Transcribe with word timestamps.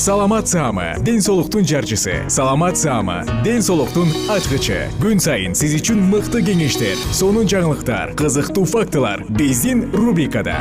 саламат 0.00 0.48
саама 0.48 0.94
ден 1.04 1.20
соолуктун 1.20 1.64
жарчысы. 1.64 2.24
Саламат 2.28 2.78
саама 2.78 3.22
ден 3.44 3.60
соолуктун 3.60 4.08
ачкычы. 4.32 4.88
Күн 4.96 5.20
сайын 5.20 5.52
сиз 5.52 5.74
үчүн 5.76 6.00
мыкты 6.08 6.40
кеңештер 6.40 6.96
сонун 7.12 7.44
жаңылыктар 7.44 8.14
кызыктуу 8.16 8.64
фактылар 8.64 9.26
биздин 9.28 9.90
рубрикада. 9.92 10.56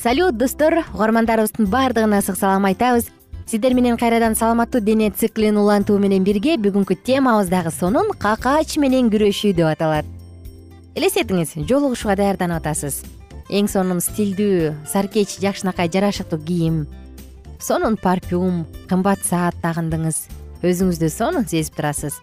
Салют 0.00 0.38
достор. 0.38 0.86
Угармандарыбыздын 0.94 1.68
баардыгына 1.68 2.24
ысык 2.24 2.40
салам 2.40 2.64
айтабыз 2.64 3.12
сиздер 3.46 3.74
менен 3.74 3.96
кайрадан 3.96 4.34
саламаттуу 4.34 4.80
дене 4.80 5.10
циклин 5.10 5.56
улантуу 5.56 5.98
менен 6.02 6.24
бирге 6.24 6.56
бүгүнкү 6.58 6.96
темабыз 7.06 7.46
дагы 7.46 7.70
сонун 7.70 8.10
какач 8.18 8.74
менен 8.76 9.06
күрөшүү 9.06 9.52
деп 9.54 9.68
аталат. 9.70 10.06
Элестетиңиз 10.98 11.54
жолугушууга 11.68 12.16
даярданып 12.18 12.58
атасыз. 12.58 13.04
Эң 13.46 13.70
сонун 13.70 14.02
стилдүү 14.02 14.74
саркеч 14.90 15.36
жакшынакай 15.38 15.86
жарашыктуу 15.86 16.40
кийим. 16.42 16.88
Сонун 17.62 17.94
парфюм 17.96 18.66
кымбат 18.90 19.22
саат 19.22 19.54
тагындыңыз. 19.62 20.26
Өзүңүздү 20.66 21.10
сонун 21.14 21.46
сезип 21.46 21.78
турасыз. 21.78 22.18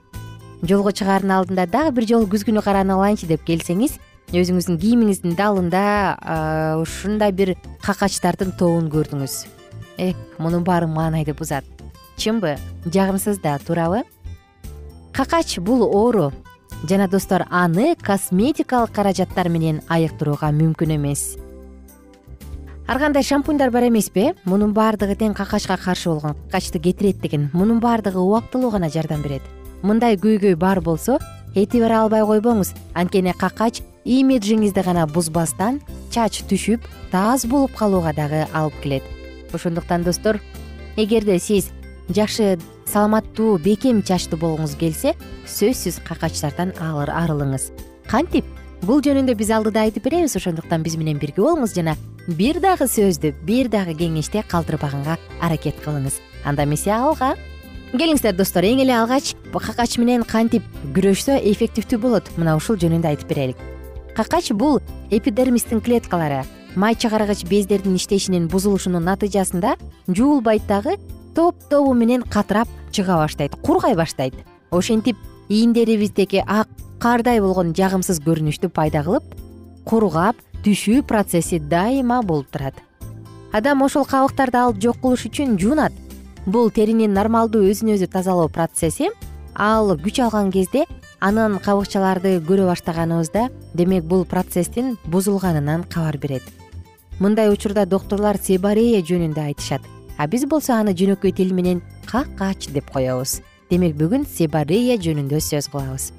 Жолго 0.60 0.92
чыгаардын 0.92 1.38
алдында 1.40 1.70
дагы 1.72 1.96
бир 1.96 2.10
жолу 2.12 2.28
күзгүнү 2.28 2.68
каранып 2.68 3.00
алайынчы 3.00 3.32
деп 3.32 3.48
келсеңиз 3.48 3.96
өзүңүздүн 4.34 4.80
кийимиңиздин 4.80 5.36
далында 5.40 6.80
ушундай 6.84 7.32
бир 7.32 7.56
какачтардын 7.84 8.56
тобун 8.58 8.88
көрдүңүз 8.92 9.63
эк 9.98 10.16
мунун 10.38 10.64
баары 10.64 10.88
маанайды 10.88 11.34
бузат 11.34 11.64
чынбы 12.18 12.58
жагымсыз 12.86 13.40
да 13.40 13.58
туурабы? 13.60 14.04
Какач 15.14 15.58
бул 15.60 15.84
оору 15.84 16.32
жана 16.90 17.08
достор 17.08 17.46
аны 17.50 17.96
косметикалык 17.96 18.92
каражаттар 18.92 19.50
менен 19.50 19.82
айыктырууга 19.90 20.52
мүмкүн 20.52 20.96
эмес? 20.96 21.38
Ар 22.88 23.00
кандай 23.00 23.24
шампуньдар 23.24 23.72
бар 23.72 23.88
эмеспи 23.88 24.34
мунун 24.46 24.74
баардыгы 24.74 25.16
тең 25.16 25.34
какачка 25.34 25.78
каршы 25.78 26.10
болгон 26.10 26.36
какачты 26.48 26.80
кетирет 26.80 27.22
деген 27.22 27.50
мунун 27.54 27.80
баардыгы 27.80 28.20
убактылуу 28.20 28.72
гана 28.72 28.90
жардам 28.90 29.22
берет. 29.22 29.42
Мындай 29.82 30.18
көйгөй 30.18 30.56
бар 30.56 30.82
болсо 30.82 31.20
этибар 31.56 31.92
албай 31.92 32.22
койбоңуз. 32.22 32.74
Анткени 32.94 33.34
какач 33.38 33.82
имиджиңизди 34.04 34.84
гана 34.84 35.08
бузбастан 35.08 35.82
чач 36.12 36.44
түшүп 36.50 36.84
таз 37.12 37.46
болуп 37.46 37.76
калууга 37.78 38.14
дагы 38.14 38.48
алып 38.54 38.82
келет 38.84 39.23
ошондуктан 39.56 40.04
достор 40.04 40.40
эгерде 40.98 41.40
сиз 41.40 41.70
жакшы 42.10 42.58
саламаттуу 42.90 43.58
бекем 43.58 44.02
чачтуу 44.04 44.40
болгуңуз 44.40 44.76
келсе 44.80 45.14
сөзсүз 45.48 46.02
какачтардан 46.08 46.74
арылыңыз. 46.80 47.72
Кантип? 48.10 48.46
Бул 48.84 49.00
жөнүндө 49.00 49.38
биз 49.40 49.50
алдыда 49.56 49.86
айтып 49.88 50.04
беребиз 50.10 50.36
ошондуктан 50.36 50.84
биз 50.84 50.98
менен 51.00 51.20
бирге 51.20 51.42
болуңуз 51.42 51.74
жана 51.76 51.96
бир 52.28 52.60
дагы 52.60 52.90
сөздү 52.92 53.32
бир 53.48 53.70
дагы 53.72 53.96
кеңешти 53.96 54.44
калтырбаганга 54.52 55.18
аракет 55.42 55.80
кылыңыз. 55.86 56.20
Анда 56.44 56.66
эмесе 56.68 56.92
алга. 56.92 57.36
Келиңиздер 57.94 58.36
достор 58.36 58.66
эң 58.68 58.82
эле 58.84 58.96
алгач 58.98 59.36
какач 59.54 59.98
менен 60.02 60.26
кантип 60.28 60.64
күрөшсө 60.96 61.38
эффективдүү 61.54 62.00
болот. 62.02 62.32
Мына 62.36 62.58
ушул 62.58 62.76
жөнүндө 62.76 63.14
айтып 63.14 63.30
берелик. 63.30 63.58
Какач 64.18 64.52
бул 64.52 64.82
эпидермистин 65.12 65.80
клеткалары 65.80 66.44
май 66.76 66.96
чыгаргыч 66.96 67.46
бездердин 67.46 67.96
иштешинин 67.96 68.48
бузулушунун 68.48 69.04
натыйжасында 69.06 69.76
жуулбайт 70.08 70.64
топ 71.36 71.56
тобу 71.70 71.94
менен 71.94 72.22
катырап 72.24 72.68
чыга 72.92 73.18
баштайт 73.18 73.56
кургай 73.62 73.96
баштайт. 73.96 74.34
Ошентип 74.72 75.18
ийиндерибиздеги 75.50 76.44
ак 76.46 76.68
кардай 77.00 77.42
болгон 77.42 77.74
жагымсыз 77.74 78.22
көрүнүштү 78.22 78.70
пайда 78.70 79.04
кылып 79.04 79.24
кургап 79.86 80.36
түшүү 80.64 81.04
процесси 81.04 81.60
дайыма 81.60 82.22
болуп 82.22 82.50
турат. 82.52 82.76
Адам 83.52 83.82
ошол 83.82 84.06
кабыктарды 84.06 84.58
алып 84.58 84.82
жок 84.82 85.02
кылыш 85.02 85.26
үчүн 85.30 85.58
жуунат. 85.60 85.94
Бул 86.46 86.72
теринин 86.72 87.14
нормалдуу 87.14 87.66
өзүн 87.70 87.94
өзү 87.98 88.08
тазалоо 88.08 88.50
процесси. 88.50 89.10
Ал 89.56 89.94
күч 89.98 90.24
алган 90.24 90.52
кезде 90.52 90.86
анын 91.20 91.60
кабыкчаларды 91.60 92.40
көрө 92.42 92.66
баштаганыбызда 92.72 93.50
демек 93.74 94.04
бул 94.04 94.26
процесстин 94.26 94.98
бузулганынан 95.06 95.84
кабар 95.84 96.18
берет 96.18 96.44
мындай 97.20 97.50
учурда 97.52 97.86
доктурлар 97.86 98.38
себорея 98.42 99.02
жөнүндө 99.02 99.42
айтышат. 99.42 99.82
А 100.18 100.28
биз 100.28 100.46
болсо 100.46 100.74
аны 100.78 100.94
жөнөкөй 100.94 101.34
тил 101.36 101.54
менен 101.54 101.82
какач 102.06 102.70
деп 102.74 102.92
коебуз. 102.94 103.42
Демек 103.70 103.96
бүгүн 103.98 104.26
себорея 104.30 104.98
жөнүндө 104.98 105.40
сөз 105.42 105.70
кылабыз. 105.72 106.12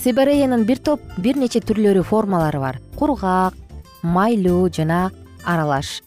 Себореянын 0.00 0.64
бир 0.68 0.78
топ 0.78 1.00
бир 1.18 1.36
нече 1.36 1.60
түрлөрү 1.60 2.04
формалары 2.04 2.60
бар. 2.60 2.80
Кургак 2.96 3.56
майлуу 4.02 4.68
жана 4.72 5.10
аралаш. 5.44 6.02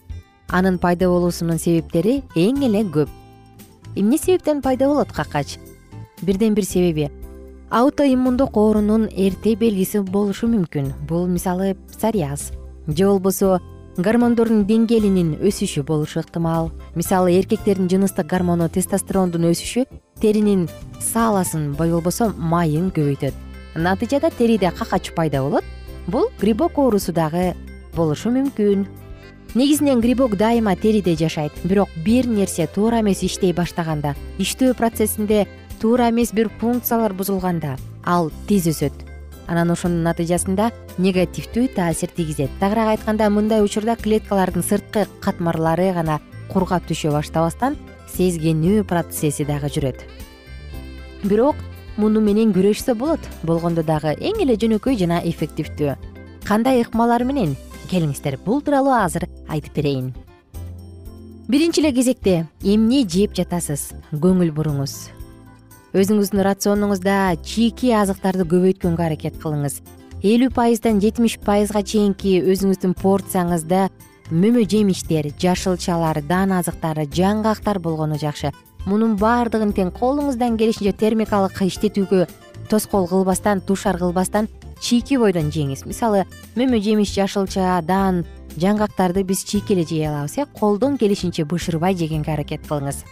Анын 0.48 0.78
пайда 0.78 1.08
болуусунун 1.08 1.58
себептери 1.58 2.22
эң 2.36 2.64
эле 2.66 2.84
көп. 2.84 3.08
Эмне 3.96 4.18
себептен 4.18 4.62
пайда 4.62 4.88
болот 4.88 5.12
какач 5.12 5.58
бирден 6.22 6.54
бир 6.54 6.64
себеби. 6.64 7.10
Аутоиммундук 7.70 8.56
оорунун 8.56 9.08
эрте 9.10 9.54
белгиси 9.56 10.00
болушу 10.00 10.46
мүмкүн. 10.46 10.92
Бул 11.08 11.26
мисалы 11.26 11.74
псориаз 11.90 12.52
же 12.86 13.06
болбосо 13.06 13.60
гормондордун 13.96 14.64
деңгээлинин 14.66 15.36
өсүшү 15.38 15.84
болушу 15.86 16.20
ыктымал. 16.20 16.72
Мисалы 16.94 17.36
эркектердин 17.38 17.88
жыныстык 17.88 18.26
гормону 18.26 18.68
тестостерондун 18.68 19.46
өсүшү 19.50 19.86
теринин 20.20 20.68
сааласын 21.00 21.72
же 21.72 21.78
болбосо 21.78 22.32
майын 22.36 22.90
көбөйтөт. 22.90 23.34
Натыйжада 23.74 24.30
териде 24.30 24.70
какач 24.70 25.12
пайда 25.14 25.42
болот. 25.42 25.64
Бул 26.06 26.28
грибок 26.40 26.78
оорусу 26.78 27.12
дагы 27.12 27.54
болушу 27.94 28.30
мүмкүн. 28.30 28.86
Негизинен 29.54 30.00
грибок 30.00 30.36
дайыма 30.36 30.76
териде 30.76 31.14
жашайт. 31.16 31.52
Бирок 31.64 31.88
бир 32.04 32.26
нерсе 32.26 32.66
туура 32.66 33.00
эмес 33.00 33.22
иштей 33.22 33.52
баштаганда 33.52 34.16
иштөө 34.38 34.74
процессинде 34.74 35.46
туура 35.80 36.10
эмес 36.10 36.32
бир 36.32 36.50
функциялар 36.60 37.14
бузулганда 37.14 37.76
ал 38.04 38.30
тез 38.48 38.66
өсөт 38.66 39.13
анан 39.46 39.72
ошонун 39.74 40.04
натыйжасында 40.06 40.70
негативдүү 40.98 41.68
таасир 41.76 42.10
тийгизет. 42.14 42.50
Тагыраак 42.60 42.98
айтканда 42.98 43.30
мындай 43.30 43.62
учурда 43.64 43.96
клеткалардын 43.96 44.62
сырткы 44.62 45.06
катмарлары 45.20 45.92
гана 45.92 46.20
кургап 46.52 46.86
түшө 46.88 47.12
баштабастан 47.14 47.76
сезгенүү 48.14 48.84
процесси 48.88 49.46
дагы 49.48 49.70
жүрөт. 49.74 50.04
Бирок 51.24 51.56
муну 51.96 52.20
менен 52.20 52.52
күрөшсө 52.54 52.94
болот. 52.98 53.22
Болгондо 53.42 53.82
дагы 53.82 54.14
эң 54.18 54.42
эле 54.44 54.58
жөнөкөй 54.60 54.98
жана 55.00 55.22
эффективдүү. 55.24 55.96
Кандай 56.44 56.82
ыкмалар 56.82 57.24
менен? 57.24 57.56
Келиңиздер 57.90 58.38
бул 58.44 58.62
тууралуу 58.62 58.94
азыр 58.98 59.28
айтып 59.48 59.80
берейин. 59.80 60.14
Биринчи 61.48 61.82
эле 61.82 61.92
кезекте 61.92 62.46
эмне 62.62 63.04
жеп 63.08 63.36
жатасыз? 63.36 63.92
Көңүл 64.12 64.52
буруңуз 64.56 65.13
өзүңүздүн 65.94 66.40
рационуңузда 66.42 67.16
чийки 67.46 67.92
азыктарды 67.94 68.42
көбөйткөнгө 68.50 69.04
аракет 69.04 69.36
кылыңыз. 69.38 69.76
Элүү 70.26 70.50
пайыздан 70.56 70.98
жетимиш 70.98 71.36
пайызга 71.46 71.84
чейинки 71.86 72.32
өзүңүздүн 72.42 72.96
порцияңызда 72.98 73.84
мөмө 74.34 74.64
жемиштер 74.72 75.30
жашылчалар 75.38 76.18
дан 76.26 76.56
азыктары 76.58 77.06
жаңгактар 77.14 77.78
болгону 77.78 78.18
жакшы. 78.18 78.50
Мунун 78.90 79.14
баардыгын 79.22 79.70
тең 79.76 79.94
колуңуздан 79.94 80.58
келишинче 80.58 80.96
термикалык 80.98 81.62
иштетүүгө 81.62 82.26
тоскоол 82.72 83.06
кылбастан 83.06 83.62
туушар 83.62 84.00
кылбастан 84.02 84.50
чийки 84.80 85.14
бойдон 85.14 85.54
жеңиз. 85.54 85.86
Мисалы 85.86 86.26
мөмө 86.58 86.82
жемиш 86.82 87.14
жашылча 87.14 87.78
дан 87.86 88.24
жаңгактарды 88.58 89.22
биз 89.22 89.46
чийки 89.46 89.78
эле 89.78 89.86
жей 89.86 90.08
алабыз 90.08 90.40
э? 90.42 90.46
Колдон 90.58 90.98
келишинче 90.98 91.46
бышырбай 91.46 91.94
жегенге 91.94 92.34
аракет 92.34 92.66
кылыңыз 92.66 93.04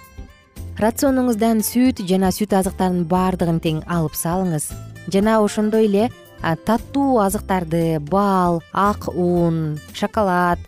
рационуңуздан 0.80 1.60
сүт 1.60 2.00
жана 2.08 2.30
сүт 2.32 2.54
азыктарынын 2.56 3.04
баардыгын 3.10 3.58
тең 3.62 3.80
алып 3.92 4.14
салыңыз. 4.16 4.70
Жана 5.12 5.40
ошондой 5.44 5.86
эле 5.88 6.08
таттуу 6.66 7.20
азыктарды 7.20 8.00
бал 8.10 8.62
ак 8.72 9.08
ун 9.12 9.78
шоколад 9.92 10.58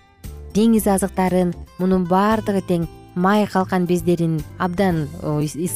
деңиз 0.54 0.86
азыктарын 0.92 1.54
мунун 1.78 2.04
баардыгы 2.10 2.62
тең 2.68 2.86
май 3.14 3.46
калкан 3.46 3.86
бездерин 3.86 4.40
абдан 4.58 5.08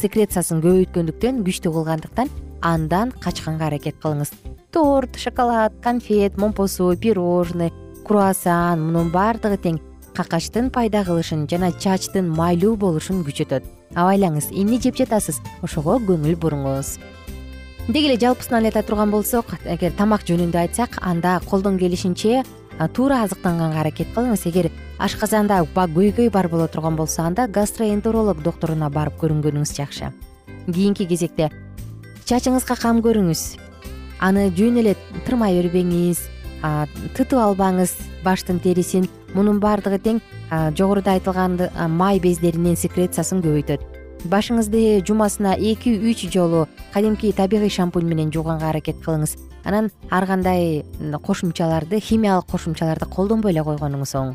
секрециясын 0.03 0.63
көбөйткөндүктөн 0.63 1.43
күчтүү 1.47 1.75
кылгандыктан 1.79 2.31
андан 2.61 3.13
качканга 3.25 3.71
аракет 3.71 3.99
кылыңыз. 4.03 4.33
Торт 4.71 5.17
шоколад 5.17 5.73
конфет 5.83 6.37
момпосу 6.37 6.93
пирожный 7.01 7.73
круассан 8.05 8.83
мунун 8.85 9.11
баардыгы 9.11 9.57
тең 9.57 9.81
какачтын 10.19 10.73
пайда 10.75 11.05
кылышын 11.07 11.47
жана 11.51 11.71
чачтын 11.71 12.27
майлуу 12.27 12.75
болушун 12.77 13.23
күчөтөт. 13.27 13.63
Абайлаңыз 13.95 14.51
эмне 14.51 14.81
жеп 14.83 14.99
жатасыз? 14.99 15.39
Ошого 15.63 16.01
көңүл 16.03 16.35
буруңуз. 16.43 16.99
Деги 17.89 18.11
эле 18.11 18.19
жалпысынан 18.21 18.67
айта 18.69 18.83
турган 18.83 19.13
болсок 19.15 19.55
эгер 19.65 19.95
тамак 19.97 20.27
жөнүндө 20.29 20.59
айтсак 20.65 20.99
анда 21.01 21.39
колдон 21.49 21.79
келишинче 21.79 22.43
туура 22.95 23.23
азыктанганга 23.25 23.81
аракет 23.81 24.11
кылыңыз. 24.17 24.45
Эгер 24.51 24.71
ашказанда 24.99 25.63
көйгөй 25.63 26.31
бар 26.35 26.49
боло 26.49 26.67
турган 26.69 26.97
болсо 26.97 27.23
анда 27.23 27.47
гастроэнтеролог 27.47 28.43
доктуруна 28.43 28.91
барып 28.91 29.23
көрүнгөнүңүз 29.23 29.75
жакшы. 29.79 30.13
Кийинки 30.67 31.07
кезекте 31.07 31.51
чачыңызга 32.27 32.77
кам 32.77 33.01
көрүңүз. 33.01 33.57
Аны 34.21 34.51
жөн 34.51 34.83
эле 34.83 34.97
тырмай 35.25 35.55
бербеңиз 35.63 36.27
тытып 37.17 37.39
албаңыз 37.39 37.95
баштын 38.25 38.59
терисин. 38.61 39.09
Мунун 39.35 39.61
баардыгы 39.61 39.99
тең 39.99 40.21
жогоруда 40.77 41.19
айтылган 41.19 41.59
май 41.93 42.19
бездеринин 42.19 42.77
секрециясын 42.77 43.43
көбөйтөт. 43.45 43.85
Башыңызды 44.27 45.05
жумасына 45.07 45.53
эки 45.55 45.93
үч 45.95 46.25
жолу 46.33 46.67
кадимки 46.93 47.31
табигый 47.33 47.71
шампунь 47.71 48.09
менен 48.09 48.33
жууганга 48.35 48.71
аракет 48.71 48.97
кылыңыз. 49.05 49.37
Анан 49.65 49.91
ар 50.11 50.27
кандай 50.27 50.85
кошумчаларды 51.23 52.01
химиялык 52.01 52.47
кошумчаларды 52.51 53.07
колдонбой 53.07 53.53
эле 53.53 53.63
койгонуңуз 53.63 54.15
оң. 54.19 54.35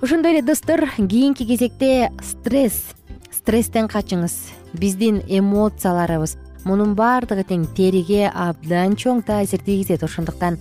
Ошондой 0.00 0.38
эле 0.38 0.42
достор 0.42 0.86
кийинки 0.96 1.44
кезекте 1.44 2.10
стресс. 2.22 2.94
Стресстен 3.32 3.88
качыңыз. 3.88 4.32
Биздин 4.72 5.20
эмоцияларыбыз. 5.26 6.38
Мунун 6.64 6.94
баардыгы 6.94 7.44
тең 7.44 7.66
териге 7.76 8.30
абдан 8.32 8.96
чоң 8.96 9.22
таасир 9.26 9.60
тийгизет. 9.60 10.02
Ошондуктан 10.02 10.58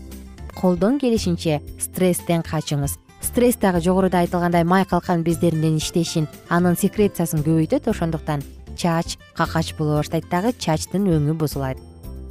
колдон 0.55 0.99
келишинче 0.99 1.61
стресстен 1.79 2.41
качыңыз. 2.41 2.97
Стресс 3.21 3.57
дагы 3.57 3.81
жогоруда 3.81 4.19
айтылгандай 4.19 4.63
май 4.63 4.85
калкан 4.85 5.23
бездеринин 5.23 5.77
иштешин. 5.77 6.27
Анын 6.49 6.77
секрециясын 6.77 7.43
көбөйтөт 7.43 7.89
ошондуктан 7.89 8.43
чач 8.77 9.17
какач 9.35 9.73
боло 9.77 9.99
баштайт. 9.99 10.29
Дагы 10.29 10.53
чачтын 10.53 11.07
өңү 11.07 11.33
бузулат 11.33 11.77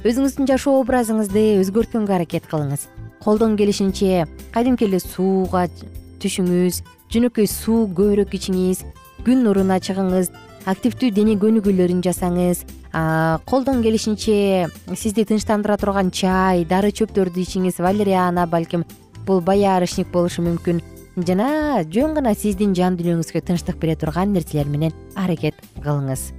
өзүңүздүн 0.05 0.45
жашоо 0.45 0.83
образыңызды 0.83 1.41
өзгөрткөнгө 1.63 2.13
аракет 2.13 2.45
кылыңыз. 2.45 2.85
Колдон 3.23 3.55
келишинче 3.57 4.27
кадимки 4.53 4.85
эле 4.85 4.99
сууга 5.01 5.65
түшүңүз 6.21 6.83
жөнөкөй 7.09 7.49
суу 7.49 7.87
көбүрөөк 7.89 8.35
ичиңиз 8.37 8.83
күн 9.25 9.41
нуруна 9.47 9.79
чыгыңыз 9.81 10.29
активдүү 10.69 11.09
дене 11.15 11.33
көнүгүүлөрүн 11.41 12.05
жасаңыз 12.05 12.61
колдон 13.45 13.81
келишинче 13.83 14.69
сизди 14.95 15.25
тынчтандыра 15.27 15.75
турган 15.77 16.11
чай 16.15 16.63
дары 16.63 16.93
чөптөрдү 16.95 17.41
ичиңиз 17.43 17.81
валериана 17.83 18.45
балким 18.47 18.85
бул 19.27 19.41
боярышник 19.41 20.07
болушу 20.13 20.45
мүмкүн. 20.45 20.79
Жана 21.15 21.83
жөн 21.91 22.15
гана 22.15 22.35
сиздин 22.35 22.75
жан 22.75 22.95
дүйнөңүзгө 22.95 23.41
тынчтык 23.49 23.79
бере 23.81 23.97
турган 23.99 24.31
нерселер 24.31 24.71
менен 24.71 24.95
аракет 25.15 25.59
кылыңыз. 25.83 26.31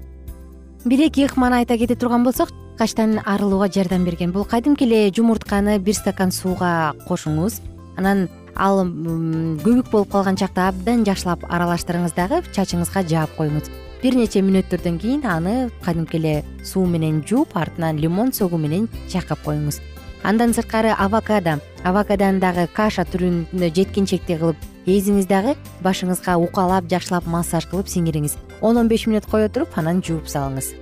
Бир 0.86 1.06
эки 1.08 1.26
ыкманы 1.26 1.60
айта 1.60 1.76
кете 1.76 1.96
турган 1.96 2.24
болсок 2.24 2.52
качтан 2.78 3.20
арылууга 3.24 3.68
жардам 3.68 4.04
берген. 4.04 4.32
Бул 4.32 4.44
кадимки 4.44 4.84
эле 4.84 5.12
жумуртканы 5.12 5.78
бир 5.78 5.94
стакан 5.94 6.32
сууга 6.32 6.94
кошуңуз. 7.08 7.60
Анан 7.96 8.28
ал 8.54 8.84
көбүк 8.84 9.90
болуп 9.90 10.12
калган 10.12 10.36
чакта 10.36 10.68
абдан 10.68 11.04
жакшылап 11.04 11.44
аралаштырыңыз 11.50 12.16
дагы 12.16 12.44
чачыңызга 12.52 13.04
жаап 13.08 13.36
коюңуз 13.36 13.68
бир 14.06 14.14
нече 14.14 14.38
мүнөттөрдөн 14.38 15.00
кийин 15.02 15.24
аны 15.26 15.52
кадимки 15.82 16.20
эле 16.20 16.44
суу 16.62 16.84
менен 16.86 17.24
жууп 17.26 17.56
артынан 17.58 17.96
лимон 17.98 18.28
согу 18.32 18.54
менен 18.54 18.84
чайкап 19.10 19.40
коюңуз. 19.42 19.80
Андан 20.22 20.52
сырткары 20.54 20.92
авокадо. 20.94 21.56
Авокадону 21.82 22.38
дагы 22.38 22.68
каша 22.76 23.02
түрүндө 23.02 23.72
жеткинчектей 23.74 24.38
кылып 24.38 24.62
эзиңиз 24.86 25.26
дагы 25.26 25.56
башыңызга 25.82 26.36
укалап 26.38 26.86
жакшылап 26.86 27.26
массаж 27.26 27.66
кылып 27.66 27.90
сиңириңиз. 27.90 28.36
он 28.60 28.76
он 28.76 28.86
беш 28.86 29.08
мүнөт 29.08 29.26
кое 29.28 29.48
туруп 29.48 29.74
анан 29.74 30.02
жууп 30.02 30.28
салыңыз. 30.28 30.74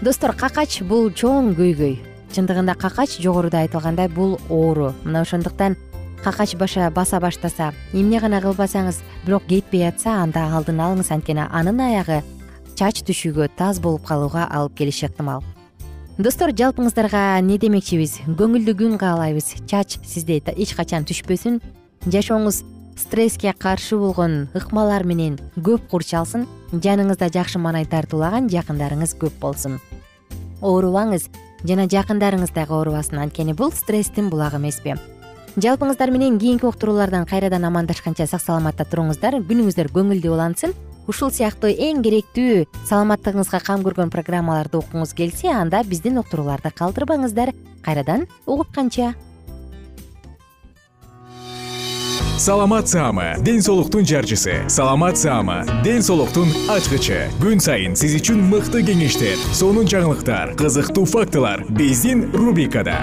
Достор 0.00 0.34
какач 0.34 0.82
бул 0.82 1.12
чоң 1.12 1.54
көйгөй. 1.54 2.00
Чындыгында 2.34 2.74
какач 2.74 3.20
жогоруда 3.20 3.60
айтылгандай 3.60 4.08
бул 4.08 4.40
оору. 4.50 4.94
Мына 5.04 5.20
ошондуктан 5.20 5.76
какач 6.22 6.54
баша 6.56 6.90
баса 6.90 7.20
баштаса 7.20 7.72
эмне 7.92 8.20
гана 8.20 8.40
кылбасаңыз 8.40 9.00
бирок 9.26 9.46
кетпей 9.48 9.88
атса 9.88 10.22
анда 10.22 10.46
алдын 10.54 10.80
алыңыз. 10.80 11.10
Анткени 11.12 11.48
анын 11.50 11.80
аягы 11.80 12.22
чач 12.78 13.02
түшүүгө 13.06 13.50
таз 13.56 13.80
болуп 13.80 14.06
калууга 14.06 14.46
алып 14.50 14.76
келиши 14.78 15.06
ыктымал 15.06 15.42
достор 16.18 16.52
жалпыңыздарга 16.52 17.40
эмне 17.40 17.56
демекчибиз? 17.58 18.20
Көңүлдүү 18.38 18.74
күн 18.78 18.98
каалайбыз. 19.00 19.66
Чач 19.66 19.98
сизде 20.06 20.38
эч 20.54 20.74
качан 20.76 21.06
түшпөсүн. 21.08 21.60
Жашооңуз 22.06 22.62
стресске 23.00 23.52
каршы 23.58 23.96
болгон 23.98 24.48
ыкмалар 24.54 25.04
менен 25.08 25.38
көп 25.56 25.88
курчалсын 25.90 26.46
жаныңызда 26.72 27.30
жакшы 27.32 27.58
маанай 27.58 27.86
тартуулаган 27.88 28.50
жакындарыңыз 28.52 29.16
көп 29.18 29.38
болсун. 29.40 29.80
Оорубаңыз 30.60 31.30
жана 31.64 31.88
жакындарыңыз 31.88 32.52
дагы 32.54 32.76
оорубасын. 32.76 33.18
Анткени 33.18 33.56
бул 33.56 33.72
стресстин 33.72 34.28
булагы 34.30 34.60
эмеспи 34.60 34.94
жалпыңыздар 35.56 36.10
менен 36.12 36.38
кийинки 36.40 36.64
уктуруулардан 36.66 37.26
кайрадан 37.28 37.64
амандашканча 37.68 38.26
сак 38.26 38.40
саламатта 38.40 38.86
туруңуздар. 38.88 39.36
Күнүңүздөр 39.44 39.90
көңүлдүү 39.92 40.32
улансын. 40.32 40.72
Ушул 41.10 41.32
сыяктуу 41.34 41.68
эң 41.72 42.00
керектүү 42.04 42.62
саламаттыгыңызга 42.88 43.60
кам 43.66 43.82
көргөн 43.84 44.12
программаларды 44.14 44.78
уккуңуз 44.78 45.12
келсе 45.18 45.50
анда 45.52 45.82
биздин 45.84 46.22
уктурууларды 46.22 46.72
калтырбаңыздар. 46.72 47.52
Кайрадан 47.82 48.28
угушканча 48.46 49.12
саламат 52.42 52.88
саама 52.88 53.36
ден 53.38 53.60
соолуктун 53.62 54.06
жарчысы. 54.06 54.68
Саламат 54.68 55.18
саама 55.18 55.62
ден 55.84 56.02
соолуктун 56.02 56.48
ачкычы. 56.70 57.28
Күн 57.38 57.60
сайын 57.62 57.94
сиз 57.94 58.16
үчүн 58.18 58.40
мыкты 58.48 58.82
кеңештер 58.82 59.38
сонун 59.54 59.86
жаңылыктар 59.86 60.56
кызыктуу 60.58 61.04
фактылар. 61.04 61.62
Биздин 61.68 62.30
рубрикада 62.32 63.02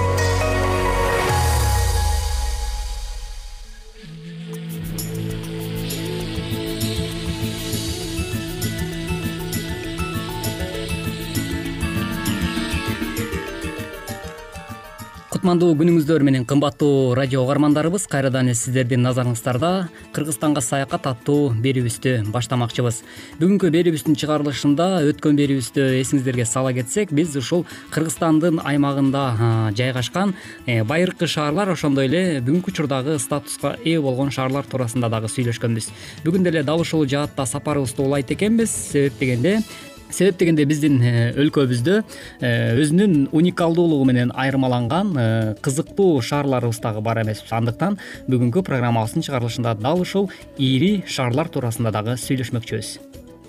кутмандуу 15.41 15.73
күнүңүздөр 15.73 16.21
менен 16.21 16.43
кымбаттуу 16.45 17.15
радио 17.17 17.39
угармандарыбыз 17.41 18.03
кайрадан 18.11 18.51
эле 18.51 18.53
сиздердин 18.53 19.01
назарыңыздарда 19.01 19.71
кыргызстанга 20.13 20.61
саякат 20.61 21.07
аттуу 21.09 21.47
берүүбүздү 21.63 22.29
баштамакчыбыз. 22.29 22.99
Бүгүнкү 23.41 23.71
берүүбүздүн 23.73 24.19
чыгарылышында 24.21 24.87
өткөн 25.09 25.41
берүүбүздү 25.41 25.87
эсиңиздерге 26.03 26.45
сала 26.45 26.75
кетсек 26.77 27.09
биз 27.17 27.33
ушул 27.41 27.65
кыргызстандын 27.89 28.61
аймагында 28.61 29.73
жайгашкан 29.73 30.35
э, 30.67 30.83
байыркы 30.85 31.25
шаарлар 31.25 31.73
ошондой 31.73 32.05
эле 32.05 32.23
бүгүнкү 32.45 32.75
учурдагы 32.75 33.17
статуска 33.17 33.79
ээ 33.81 33.97
болгон 33.97 34.29
шаарлар 34.29 34.69
туурасында 34.69 35.09
дагы 35.09 35.31
сүйлөшкөнбүз. 35.33 35.89
Бүгүн 36.21 36.45
деле 36.45 36.61
дал 36.61 36.85
ушул 36.85 37.07
жаатта 37.09 37.49
сапарыбызды 37.49 38.05
улайт 38.05 38.29
экенбиз. 38.29 38.69
Себеп 38.93 39.17
дегенде 39.17 39.63
себеп 40.11 40.37
дегенде 40.39 40.65
биздин 40.67 40.99
э, 41.01 41.31
өлкөбүздө 41.41 42.01
э, 42.41 42.51
өзүнүн 42.81 43.29
уникалдуулугу 43.31 44.05
менен 44.09 44.33
айырмаланган 44.35 45.13
э, 45.15 45.55
кызыктуу 45.63 46.21
шаарларыбыз 46.21 46.81
дагы 46.83 47.01
бар 47.01 47.23
эмеспи 47.23 47.53
андыктан 47.55 47.97
бүгүнкү 48.27 48.63
программабыздын 48.67 49.25
чыгарылышында 49.27 49.75
дал 49.79 50.01
ушул 50.01 50.29
ири 50.57 51.03
шаарлар 51.07 51.49
туурасында 51.49 51.91
дагы 51.95 52.17
сүйлөшмөкчүбүз. 52.21 52.93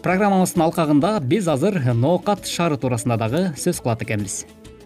Программабыздын 0.02 0.66
алкагында 0.66 1.14
биз 1.20 1.48
азыр 1.48 1.78
ноокат 1.94 2.48
шаары 2.50 2.78
туурасында 2.80 3.18
дагы 3.20 3.44
сөз 3.58 3.82
кылат 3.82 4.02
экенбиз. 4.02 4.42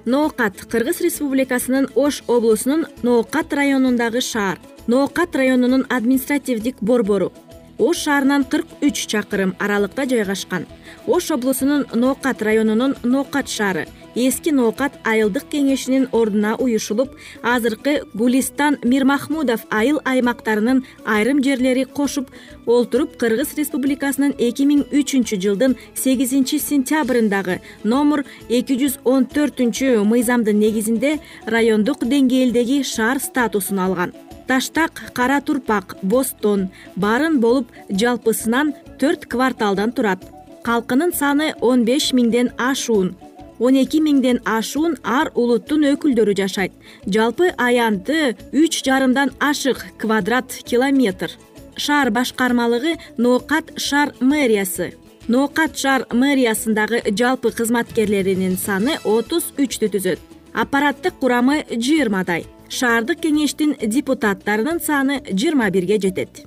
Ноокат 0.07 0.61
кыргыз 0.71 1.01
республикасынын 1.03 1.89
ош 1.97 2.23
облусунун 2.29 2.87
ноокат 3.03 3.53
районундагы 3.53 4.21
шаар 4.21 4.61
ноокат 4.87 5.35
районунун 5.35 5.87
административдик 5.89 6.77
борбору 6.81 7.33
ош 7.79 8.05
шаарынан 8.05 8.45
кырк 8.45 8.69
үч 8.81 9.07
чакырым 9.11 9.57
аралыкта 9.59 10.07
жайгашкан. 10.07 10.67
Ош 11.07 11.31
облусунун 11.31 11.87
ноокат 11.95 12.43
районунун 12.43 12.97
ноокат 13.03 13.49
шаары 13.49 13.87
эски 14.17 14.51
ноокат 14.51 14.97
айылдык 15.05 15.45
кеңешинин 15.53 16.09
ордуна 16.17 16.55
уюшулуп 16.57 17.13
азыркы 17.43 18.01
гулистан 18.15 18.79
мирмахмудов 18.83 19.67
айыл 19.71 20.01
аймактарынын 20.05 20.83
айрым 21.05 21.43
жерлери 21.45 21.85
кошуп 21.85 22.31
олтуруп 22.67 23.17
кыргыз 23.21 23.55
республикасынын 23.61 24.35
эки 24.49 24.65
миң 24.65 24.87
үчүнчү 24.89 25.41
жылдын 25.45 25.77
сегизинчи 25.95 26.59
сентябрындагы 26.65 27.61
номер 27.85 28.25
эки 28.49 28.81
жүз 28.81 29.01
он 29.05 29.29
төртүнчү 29.37 29.99
мыйзамдын 30.13 30.65
негизинде 30.65 31.19
райондук 31.47 32.09
деңгээлдеги 32.09 32.83
шаар 32.89 33.21
статусун 33.21 33.85
алган 33.85 34.17
таштак 34.49 34.93
кара 35.13 35.41
турпак 35.41 35.97
бостон 36.03 36.69
барын 36.97 37.41
болуп 37.41 37.69
жалпысынан 37.91 38.75
төрт 39.01 39.27
кварталдан 39.27 39.93
турат. 39.93 40.21
Калкынын 40.67 41.13
саны 41.13 41.55
он 41.61 41.85
беш 41.85 42.13
миңден 42.13 42.51
ашуун. 42.59 43.17
он 43.59 43.75
эки 43.75 44.01
миңден 44.01 44.41
ашуун 44.45 44.97
ар 45.03 45.31
улуттун 45.35 45.85
өкүлдөрү 45.93 46.35
жашайт. 46.37 46.73
Жалпы 47.07 47.55
аянты 47.57 48.37
үч 48.53 48.83
жарымдан 48.85 49.31
ашык 49.41 49.79
квадрат 49.99 50.53
километр. 50.65 51.31
Шаар 51.77 52.11
башкармалыгы 52.11 52.97
ноокат 53.17 53.73
шаар 53.77 54.13
мэриясы. 54.21 54.93
Ноокат 55.29 55.77
шаар 55.79 56.07
мэриясындагы 56.13 57.03
жалпы 57.19 57.51
кызматкерлеринин 57.51 58.59
саны 58.59 58.99
отуз 59.05 59.53
үчтү 59.57 59.89
түзөт. 59.89 60.21
Аппараттык 60.53 61.15
курамы 61.21 61.65
жыйырмадай 61.71 62.45
шаардык 62.69 63.21
кеңештин 63.23 63.77
депутаттарынын 63.81 64.81
саны 64.83 65.21
жыйырма 65.31 65.71
бирге 65.71 65.99
жетет. 66.03 66.43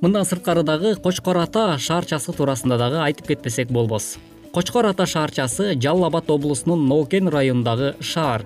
Мындан 0.00 0.24
сырткары 0.24 0.62
дагы 0.62 0.94
кочкор 0.96 1.38
ата 1.42 1.78
шаарчасы 1.78 2.32
туурасында 2.32 2.78
дагы 2.78 3.00
айтып 3.02 3.32
кетпесек 3.32 3.70
болбос. 3.72 4.16
Кочкор 4.52 4.86
ата 4.86 5.06
шаарчасы 5.06 5.74
жалал 5.80 6.06
абад 6.06 6.30
облусунун 6.30 6.86
ноокен 6.86 7.28
районундагы 7.28 7.94
шаар. 8.00 8.44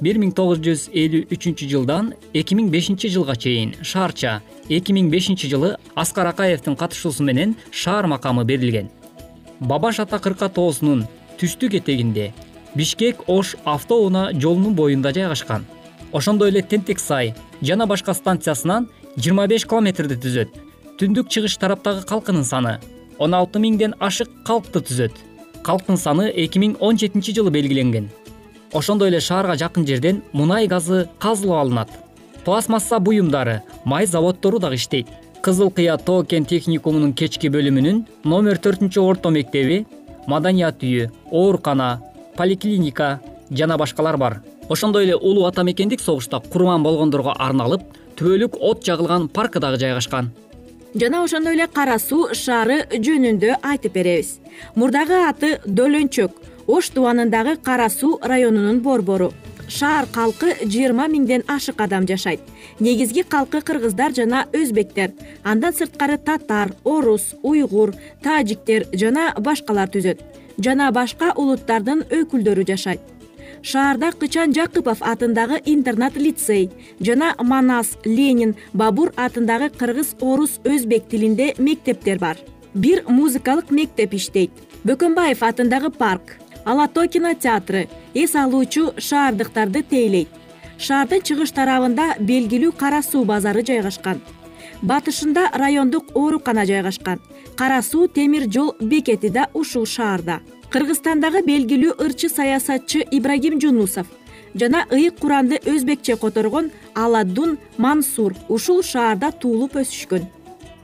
Бир 0.00 0.18
миң 0.20 0.32
тогуз 0.36 0.60
жүз 0.60 0.90
элүү 0.92 1.26
үчүнчү 1.34 1.66
жылдан 1.70 2.12
эки 2.34 2.54
миң 2.54 2.68
бешинчи 2.70 3.08
жылга 3.08 3.34
чейин 3.34 3.74
шаарча 3.82 4.40
эки 4.68 4.92
миң 4.92 5.10
бешинчи 5.10 5.48
жылы 5.48 5.74
аскар 5.94 6.28
акаевдин 6.30 6.76
катышуусу 6.76 7.24
менен 7.24 7.56
шаар 7.70 8.06
макамы 8.06 8.44
берилген. 8.44 8.90
Бабаш 9.60 10.00
ата 10.00 10.18
кырка 10.18 10.48
тоосунун 10.48 11.06
түштүк 11.40 11.80
этегинде 11.80 12.32
бишкек 12.74 13.24
ош 13.26 13.56
автоунаа 13.64 14.32
жолунун 14.32 14.74
боюнда 14.74 15.12
жайгашкан 15.12 15.64
ошондой 16.12 16.50
эле 16.50 16.62
тентек 16.62 16.98
сай 16.98 17.34
жана 17.62 17.86
башка 17.86 18.14
станциясынан 18.14 18.88
жыйырма 19.16 19.46
беш 19.46 19.66
километрди 19.66 20.16
түзөт. 20.16 20.54
Түндүк 21.00 21.28
чыгыш 21.28 21.56
тараптагы 21.58 22.02
калкынын 22.06 22.44
саны 22.44 22.78
он 23.18 23.34
алты 23.34 23.60
миңден 23.60 23.94
ашык 24.00 24.30
калкты 24.44 24.80
түзөт. 24.80 25.12
Калктын 25.62 25.98
саны 26.00 26.30
эки 26.30 26.58
миң 26.58 26.76
он 26.80 26.98
жетинчи 26.98 27.34
жылы 27.36 27.50
белгиленген. 27.50 28.08
Ошондой 28.72 29.10
эле 29.10 29.20
шаарга 29.20 29.56
жакын 29.60 29.86
жерден 29.86 30.22
мунай 30.32 30.66
газы 30.66 31.08
казылып 31.18 31.58
алынат. 31.58 31.90
Пластмасса 32.44 32.98
буюмдары 32.98 33.62
май 33.84 34.06
заводдору 34.06 34.58
дагы 34.58 34.76
иштейт. 34.76 35.08
Кызыл 35.42 35.70
кыя 35.70 35.96
тоо 35.96 36.24
кен 36.24 36.44
техникумунун 36.44 37.12
кечки 37.12 37.48
бөлүмүнүн 37.48 38.04
номер 38.24 38.58
төртүнчү 38.60 39.00
орто 39.00 39.30
мектеби 39.30 39.86
маданият 40.26 40.82
үйү 40.84 41.08
оорукана 41.30 42.00
поликлиника 42.36 43.20
жана 43.50 43.78
башкалар 43.78 44.16
бар 44.16 44.40
ошондой 44.70 45.04
эле 45.04 45.16
улуу 45.16 45.46
ата 45.46 45.64
мекендик 45.64 46.00
согушта 46.00 46.40
курман 46.40 46.82
болгондорго 46.82 47.34
арналып 47.36 47.82
түбөлүк 48.16 48.56
от 48.60 48.84
жагылган 48.86 49.28
паркы 49.28 49.58
дагы 49.58 49.80
жайгашкан. 49.82 50.30
Жана 50.94 51.24
ошондой 51.24 51.54
эле 51.54 51.66
кара 51.66 51.98
суу 51.98 52.28
шаары 52.34 52.84
жөнүндө 52.92 53.56
айтып 53.62 53.98
беребиз. 53.98 54.38
Мурдагы 54.74 55.18
аты 55.26 55.58
дөлөнчөк 55.66 56.30
ош 56.66 56.90
дубанындагы 56.94 57.56
кара 57.56 57.90
суу 57.90 58.18
районунун 58.22 58.80
борбору. 58.80 59.32
Шаар 59.68 60.06
калкы 60.06 60.54
жыйырма 60.62 61.06
миңден 61.10 61.44
ашык 61.46 61.80
адам 61.80 62.06
жашайт. 62.06 62.40
Негизги 62.80 63.22
калкы 63.22 63.60
кыргыздар 63.60 64.14
жана 64.14 64.46
өзбектер 64.52 65.12
андан 65.44 65.74
сырткары 65.74 66.18
татар 66.18 66.74
орус 66.84 67.34
уйгур 67.42 67.94
тажиктер 68.22 68.86
жана 68.92 69.32
башкалар 69.38 69.90
түзөт. 69.90 70.20
Жана 70.58 70.90
башка 70.92 71.32
улуттардын 71.36 72.04
өкүлдөрү 72.10 72.66
жашайт 72.66 73.00
шаарда 73.62 74.12
кычан 74.12 74.54
жакыпов 74.54 75.02
атындагы 75.02 75.60
интернат 75.64 76.16
лицей 76.16 76.70
жана 77.00 77.34
манас 77.38 77.96
ленин 78.04 78.56
бабур 78.72 79.12
атындагы 79.16 79.68
кыргыз 79.70 80.16
орус 80.20 80.60
өзбек 80.64 81.08
тилинде 81.08 81.54
мектептер 81.58 82.18
бар. 82.18 82.36
Бир 82.74 83.04
музыкалык 83.08 83.70
мектеп 83.70 84.14
иштейт. 84.14 84.50
Бөкөнбаев 84.84 85.42
атындагы 85.42 85.90
парк 85.90 86.38
ала 86.64 86.88
тоо 86.88 87.06
кинотеатры 87.06 87.88
эс 88.14 88.34
алуучу 88.34 88.94
шаардыктарды 88.96 89.82
тейлейт. 89.82 90.28
Шаардын 90.78 91.20
чыгыш 91.20 91.52
тарабында 91.52 92.14
белгилүү 92.18 92.72
кара 92.72 93.02
суу 93.02 93.24
базары 93.24 93.62
жайгашкан. 93.66 94.22
Батышында 94.82 95.50
райондук 95.52 96.14
оорукана 96.14 96.64
жайгашкан. 96.64 97.20
Кара 97.56 97.82
суу 97.82 98.08
темир 98.08 98.48
жол 98.50 98.74
бекети 98.80 99.28
да 99.28 99.48
ушул 99.52 99.84
шаарда 99.84 100.40
кыргызстандагы 100.70 101.42
белгилүү 101.42 101.96
ырчы 102.04 102.28
саясатчы 102.30 103.00
ибрагим 103.10 103.58
жунусов 103.60 104.06
жана 104.54 104.84
ыйык 104.90 105.18
куранды 105.18 105.58
өзбекче 105.66 106.16
которгон 106.16 106.70
аладдун 106.94 107.56
мансур 107.76 108.36
ушул 108.48 108.82
шаарда 108.82 109.32
туулуп 109.32 109.74
өсүшкөн. 109.82 110.28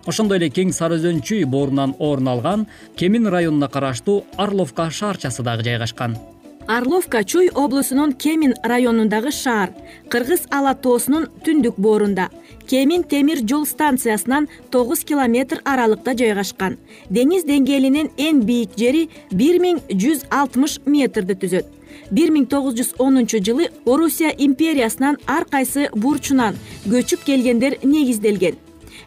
Ошондой 0.07 0.39
эле 0.39 0.51
кең 0.51 0.73
сары 0.75 0.99
өзөн 0.99 1.23
чүй 1.23 1.45
боорунан 1.47 1.95
орун 1.99 2.29
алган 2.31 2.67
кемин 2.97 3.27
районуна 3.31 3.69
караштуу 3.69 4.25
орловка 4.37 4.91
шаарчасы 4.91 5.43
дагы 5.47 5.67
жайгашкан 5.67 6.19
орловка 6.69 7.25
чуй 7.25 7.49
облусунун 7.55 8.13
кемин 8.13 8.55
районундагы 8.63 9.31
шаар 9.31 9.71
кыргыз 10.11 10.43
ала 10.51 10.75
тоосунун 10.75 11.29
түндүк 11.45 11.79
боорунда. 11.79 12.31
Кемин 12.67 13.05
темир 13.05 13.39
жол 13.49 13.67
станциясынан 13.67 14.49
тогуз 14.71 15.05
километр 15.05 15.61
аралыкта 15.65 16.17
жайгашкан. 16.19 16.77
Деңиз 17.11 17.47
деңгээлинин 17.47 18.11
эң 18.19 18.43
бийик 18.43 18.75
жери 18.77 19.09
бир 19.31 19.61
миң 19.63 19.81
жүз 19.89 20.27
алтымыш 20.31 20.81
метрди 20.87 21.35
түзөт. 21.35 21.67
бир 22.11 22.31
миң 22.31 22.47
тогуз 22.47 22.75
жүз 22.75 22.95
онунчу 22.99 23.39
жылы 23.39 23.71
орусия 23.87 24.31
империясынын 24.31 25.17
ар 25.27 25.45
кайсы 25.45 25.89
бурчунан 25.95 26.57
көчүп 26.87 27.25
келгендер 27.25 27.79
негизделген. 27.83 28.55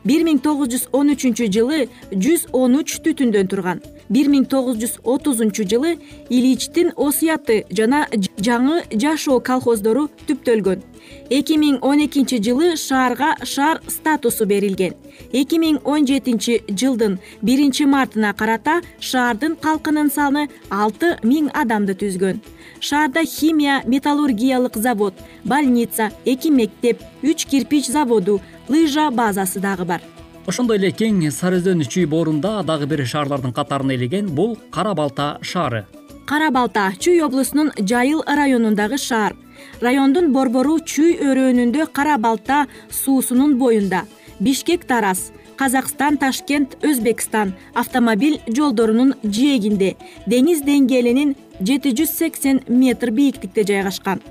бир 0.05 0.23
миң 0.23 0.39
тогуз 0.39 0.69
жүз 0.69 0.87
он 0.91 1.09
үчүнчү 1.09 1.51
жылы 1.51 1.89
жүз 2.11 2.47
он 2.51 2.75
үч 2.79 2.99
түтүндөн 3.03 3.47
турган 3.47 3.81
бир 4.09 4.29
миң 4.29 4.45
тогуз 4.49 4.77
жүз 4.81 4.97
отузунчу 5.03 5.65
жылы 5.69 5.95
ильичтин 6.29 6.91
осуяты 6.97 7.63
жана 7.69 8.05
жаңы 8.37 8.81
жашоо 8.91 9.39
колхоздору 9.39 10.09
түптөлгөн. 10.27 10.81
эки 11.29 11.57
миң 11.57 11.79
он 11.81 12.05
экинчи 12.05 12.41
жылы 12.41 12.75
шаарга 12.77 13.35
шаар 13.43 13.81
статусу 13.87 14.45
берилген. 14.45 14.93
эки 15.31 15.55
миң 15.55 15.79
он 15.83 16.07
жетинчи 16.07 16.63
жылдын 16.69 17.19
биринчи 17.41 17.85
мартына 17.85 18.33
карата 18.33 18.81
шаардын 18.99 19.55
калкынын 19.55 20.09
саны 20.09 20.49
алты 20.69 21.17
миң 21.23 21.51
адамды 21.53 21.93
түзгөн. 21.93 22.41
шаарда 22.79 23.25
химия 23.25 23.81
металлургиялык 23.85 24.75
завод 24.75 25.13
больница 25.43 26.11
эки 26.25 26.49
мектеп 26.49 27.01
үч 27.21 27.45
кирпич 27.45 27.87
заводу 27.87 28.41
лыжа 28.67 29.11
базасы 29.11 29.59
дагы 29.59 29.85
бар 29.85 30.01
ошондой 30.49 30.79
эле 30.79 30.89
кең 30.89 31.21
сары 31.31 31.59
өзөн 31.61 31.83
чүй 31.85 32.07
боорунда 32.09 32.63
дагы 32.65 32.87
бир 32.89 33.05
шаарлардын 33.05 33.53
катарына 33.53 33.93
илеген 33.93 34.29
бул 34.35 34.57
кара 34.73 34.95
балта 34.97 35.37
шаары. 35.41 35.85
Кара 36.25 36.49
балта 36.51 36.91
чүй 36.99 37.21
облусунун 37.25 37.71
жайыл 37.77 38.23
районундагы 38.25 38.97
шаар. 38.97 39.35
Райондун 39.81 40.31
борбору 40.33 40.79
чүй 40.79 41.17
өрөөнүндө 41.21 41.89
кара 41.93 42.17
балта 42.17 42.65
суусунун 42.89 43.57
боюнда. 43.59 44.05
Бишкек 44.39 44.85
тараз 44.85 45.31
казакстан 45.57 46.17
ташкент 46.17 46.77
өзбекстан 46.81 47.53
автомобиль 47.73 48.39
жолдорунун 48.47 49.15
жээгинде. 49.23 49.95
Деңиз 50.25 50.63
деңгээлинин 50.63 51.35
жети 51.59 51.91
жүз 51.95 52.11
сексен 52.11 52.61
метр 52.67 53.11
бийиктикте 53.11 53.63
жайгашкан. 53.67 54.21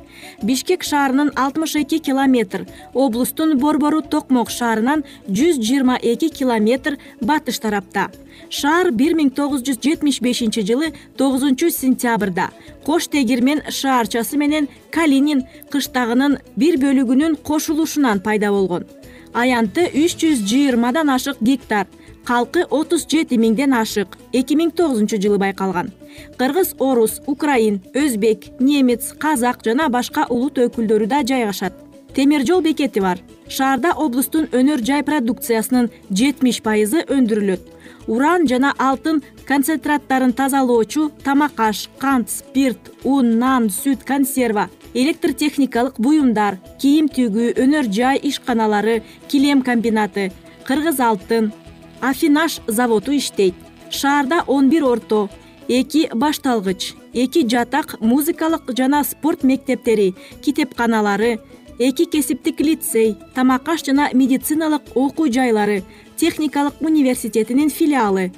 Бишкек 0.43 0.83
шаарынан 0.83 1.31
алтымыш 1.37 1.77
эки 1.77 1.99
километр 1.99 2.67
облустун 2.95 3.59
борбору 3.59 4.03
токмок 4.03 4.51
шаарынан 4.51 5.05
жүз 5.29 5.61
жыйырма 5.61 5.99
эки 6.03 6.29
километр 6.29 6.99
батыш 7.21 7.59
тарапта. 7.59 8.09
Шаар 8.51 8.91
бир 8.91 9.15
миң 9.19 9.31
тогуз 9.35 9.63
жүз 9.67 9.81
жетимиш 9.83 10.21
бешинчи 10.25 10.63
жылы 10.63 10.93
тогузунчу 11.17 11.71
сентябрда 11.71 12.51
кош 12.87 13.09
тегирмен 13.09 13.63
шаарчасы 13.69 14.39
менен 14.39 14.69
калинин 14.91 15.45
кыштагынын 15.73 16.39
бир 16.57 16.79
бөлүгүнүн 16.81 17.37
кошулушунан 17.43 18.21
пайда 18.21 18.51
болгон. 18.51 18.87
Аянты 19.35 19.91
үч 19.93 20.17
жүз 20.23 20.45
жыйырмадан 20.49 21.11
ашык 21.11 21.37
гектар 21.41 21.87
калкы 22.25 22.65
отуз 22.65 23.07
жети 23.09 23.37
миңден 23.37 23.75
ашык 23.77 24.17
эки 24.33 24.57
миң 24.57 24.73
тогузунчу 24.73 25.21
жылы 25.21 25.39
байкалган 25.39 25.93
кыргыз 26.39 26.75
орус 26.79 27.21
украин 27.27 27.81
өзбек 27.95 28.49
немец 28.61 29.13
казак 29.19 29.65
жана 29.65 29.89
башка 29.89 30.27
улут 30.29 30.59
өкүлдөрү 30.59 31.07
да 31.07 31.23
жайгашат. 31.23 31.73
Темир 32.15 32.47
жол 32.47 32.63
бекети 32.63 33.01
бар. 33.01 33.19
Шаарда 33.49 33.93
облустун 33.97 34.49
өнөр 34.53 34.83
жай 34.85 35.03
продукциясынын 35.05 35.91
жетимиш 36.11 36.63
пайызы 36.63 37.05
өндүрүлөт. 37.07 37.63
Уран 38.09 38.47
жана 38.49 38.73
алтын 38.79 39.23
концентраттарын 39.47 40.33
тазалоочу 40.33 41.11
тамак 41.25 41.61
аш 41.61 41.89
кант 41.99 42.31
спирт 42.31 42.91
un 43.05 43.39
нан 43.39 43.69
сүт 43.69 44.05
консерва 44.05 44.69
электртехникалык 44.95 46.01
буюмдар 46.01 46.59
кийим 46.81 47.09
тигүү 47.09 47.55
өнөр 47.63 47.91
жай 47.93 48.21
ишканалары 48.31 49.03
килем 49.29 49.63
комбинаты 49.63 50.33
кыргыз 50.67 51.01
алтын 51.01 51.53
афинаш 52.01 52.61
заводу 52.67 53.17
иштейт. 53.17 53.55
Шаарда 53.91 54.45
он 54.47 54.69
бир 54.71 54.85
орто 54.85 55.29
эки 55.69 56.09
башталгыч 56.15 56.95
эки 57.13 57.47
жатак 57.47 58.01
музыкалык 58.01 58.63
жана 58.77 59.05
спорт 59.05 59.43
мектептери 59.45 60.15
китепканалары 60.43 61.41
эки 61.79 62.05
кесиптик 62.07 62.61
лицей 62.61 63.17
тамак 63.35 63.69
аш 63.69 63.85
жана 63.85 64.09
медициналык 64.15 64.83
окуу 64.95 65.31
жайлары 65.31 65.85
техникалык 66.17 66.81
университетинин 66.81 67.71
филиалы 67.71 68.33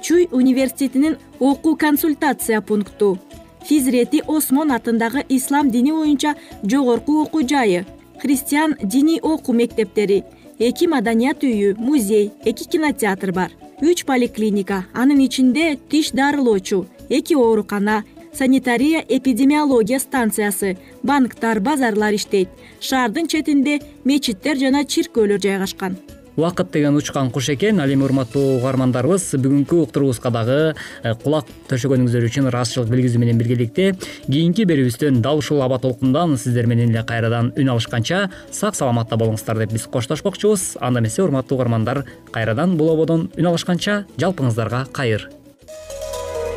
чуй 0.00 0.28
университетинин 0.30 1.16
окуу 1.40 1.76
консультация 1.76 2.60
пункту 2.60 3.18
физрети 3.64 4.22
осмон 4.28 4.70
атындагы 4.70 5.24
ислам 5.28 5.70
дини 5.70 5.90
боюнча 5.90 6.36
жогорку 6.62 7.22
окуу 7.22 7.42
жайы 7.48 7.84
христиан 8.22 8.76
диний 8.80 9.18
окуу 9.20 9.54
мектептери 9.54 10.24
эки 10.60 10.86
маданият 10.86 11.42
үйү 11.42 11.74
музей 11.78 12.30
эки 12.44 12.62
кинотеатр 12.64 13.32
бар 13.32 13.50
үч 13.80 14.04
поликлиника 14.04 14.86
анын 14.94 15.20
ичинде 15.26 15.78
тиш 15.90 16.10
дарылоочу 16.12 16.86
эки 17.08 17.34
оорукана 17.34 18.04
санитария 18.32 19.04
эпидемиология 19.08 19.98
станциясы 19.98 20.76
банктар 21.02 21.60
базарлар 21.60 22.14
иштейт. 22.14 22.48
Шаардын 22.80 23.26
четинде 23.28 23.80
мечиттер 24.04 24.56
жана 24.56 24.84
чиркөөлөр 24.84 25.40
жайгашкан 25.40 25.96
убакыт 26.36 26.70
деген 26.72 26.96
учкан 26.96 27.30
куш 27.30 27.48
экен. 27.50 27.80
Ал 27.80 27.90
эми 27.90 28.04
урматтуу 28.04 28.58
угармандарыбыз 28.58 29.34
бүгүнкү 29.40 29.82
уктуруубузга 29.86 30.30
дагы 30.30 30.58
э, 31.02 31.14
кулак 31.22 31.48
төшөгөнүңүздөр 31.70 32.26
үчүн 32.28 32.50
ыраазычылык 32.50 32.90
билгизүү 32.92 33.22
менен 33.22 33.40
биргеликте 33.40 33.94
кийинки 34.26 34.66
берүүбүздөн 34.68 35.22
дал 35.24 35.40
ушул 35.40 35.62
аба 35.64 35.78
толкундан 35.78 36.36
сиздер 36.36 36.66
менен 36.66 36.92
эле 36.92 37.04
кайрадан 37.06 37.52
үн 37.56 37.72
алышканча 37.72 38.26
сак 38.50 38.76
саламатта 38.76 39.16
болуңуздар 39.16 39.64
деп 39.64 39.72
биз 39.72 39.88
коштошмокчубуз 39.88 40.76
анда 40.80 41.00
эмесе 41.00 41.22
урматтуу 41.24 41.56
угармандар 41.58 42.04
кайрадан 42.32 42.76
бул 42.76 42.92
ободон 42.92 43.30
үн 43.36 43.50
алышканча 43.52 44.04
жалпыңыздарга 44.20 44.86
кайыр. 44.92 45.28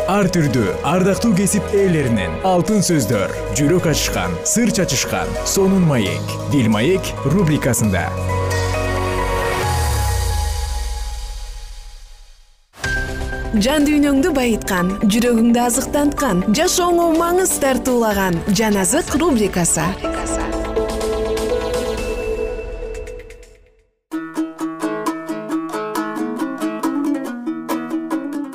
Ар 0.09 0.25
түрдүү 0.33 0.71
ардактуу 0.89 1.35
кесип 1.37 1.67
ээлеринен 1.69 2.39
алтын 2.49 2.81
сөздөр 2.81 3.35
жүрөк 3.59 3.91
ачышкан 3.91 4.33
сыр 4.41 4.73
чачышкан 4.73 5.29
сонун 5.45 5.85
маек. 5.85 6.35
Бил 6.49 6.73
маек 6.73 7.13
рубрикасында 7.29 8.07
жан 13.57 13.81
дүйнөңдү 13.87 14.29
байыткан 14.35 14.91
жүрөгүңдү 15.09 15.59
азыктанткан 15.63 16.43
жашооңо 16.53 17.07
маңыз 17.17 17.55
тартуулаган 17.63 18.35
жан 18.53 18.77
азык 18.77 19.15
рубрикасы. 19.17 19.85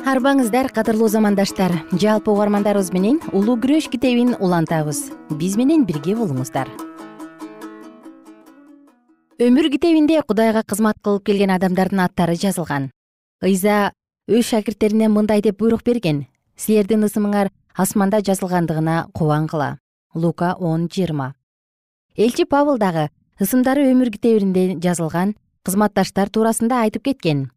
Арбаңыздар 0.07 0.71
кадырлуу 0.71 1.09
замандаштар. 1.11 1.75
Жалпы 1.91 2.31
угармандарыбыз 2.31 2.93
менен 2.95 3.19
улуу 3.33 3.59
күрөш 3.59 3.91
китебин 3.91 4.37
улантабыз. 4.39 5.09
Биз 5.35 5.59
менен 5.59 5.83
бирге 5.89 6.15
болуңуздар. 6.15 6.71
Өмүр 9.43 9.73
китебинде 9.75 10.23
кудайга 10.23 10.63
кызмат 10.63 11.03
кылып 11.03 11.27
келген 11.27 11.51
адамдардын 11.51 12.07
аттары 12.07 12.39
жазылган. 12.39 12.93
Ыйза 13.43 13.91
өз 14.27 14.47
шакирттерине 14.49 15.09
мындай 15.09 15.43
деп 15.43 15.59
буйрук 15.59 15.83
берген. 15.85 16.27
Силердин 16.57 17.05
ысымыңар 17.05 17.51
асманда 17.77 18.23
жазылгандыгына 18.25 19.09
кубангыла 19.13 19.79
лука 20.15 20.55
он 20.59 20.89
жыйырма. 20.89 21.35
Элчи 22.17 22.45
павыл 22.45 22.79
дагы 22.79 23.11
ысымдары 23.41 23.85
өмүр 23.91 24.11
китебинде 24.15 24.79
жазылган 24.81 25.35
кызматташтар 25.65 26.31
туурасында 26.31 26.81
айтып 26.87 27.05
кеткен. 27.11 27.51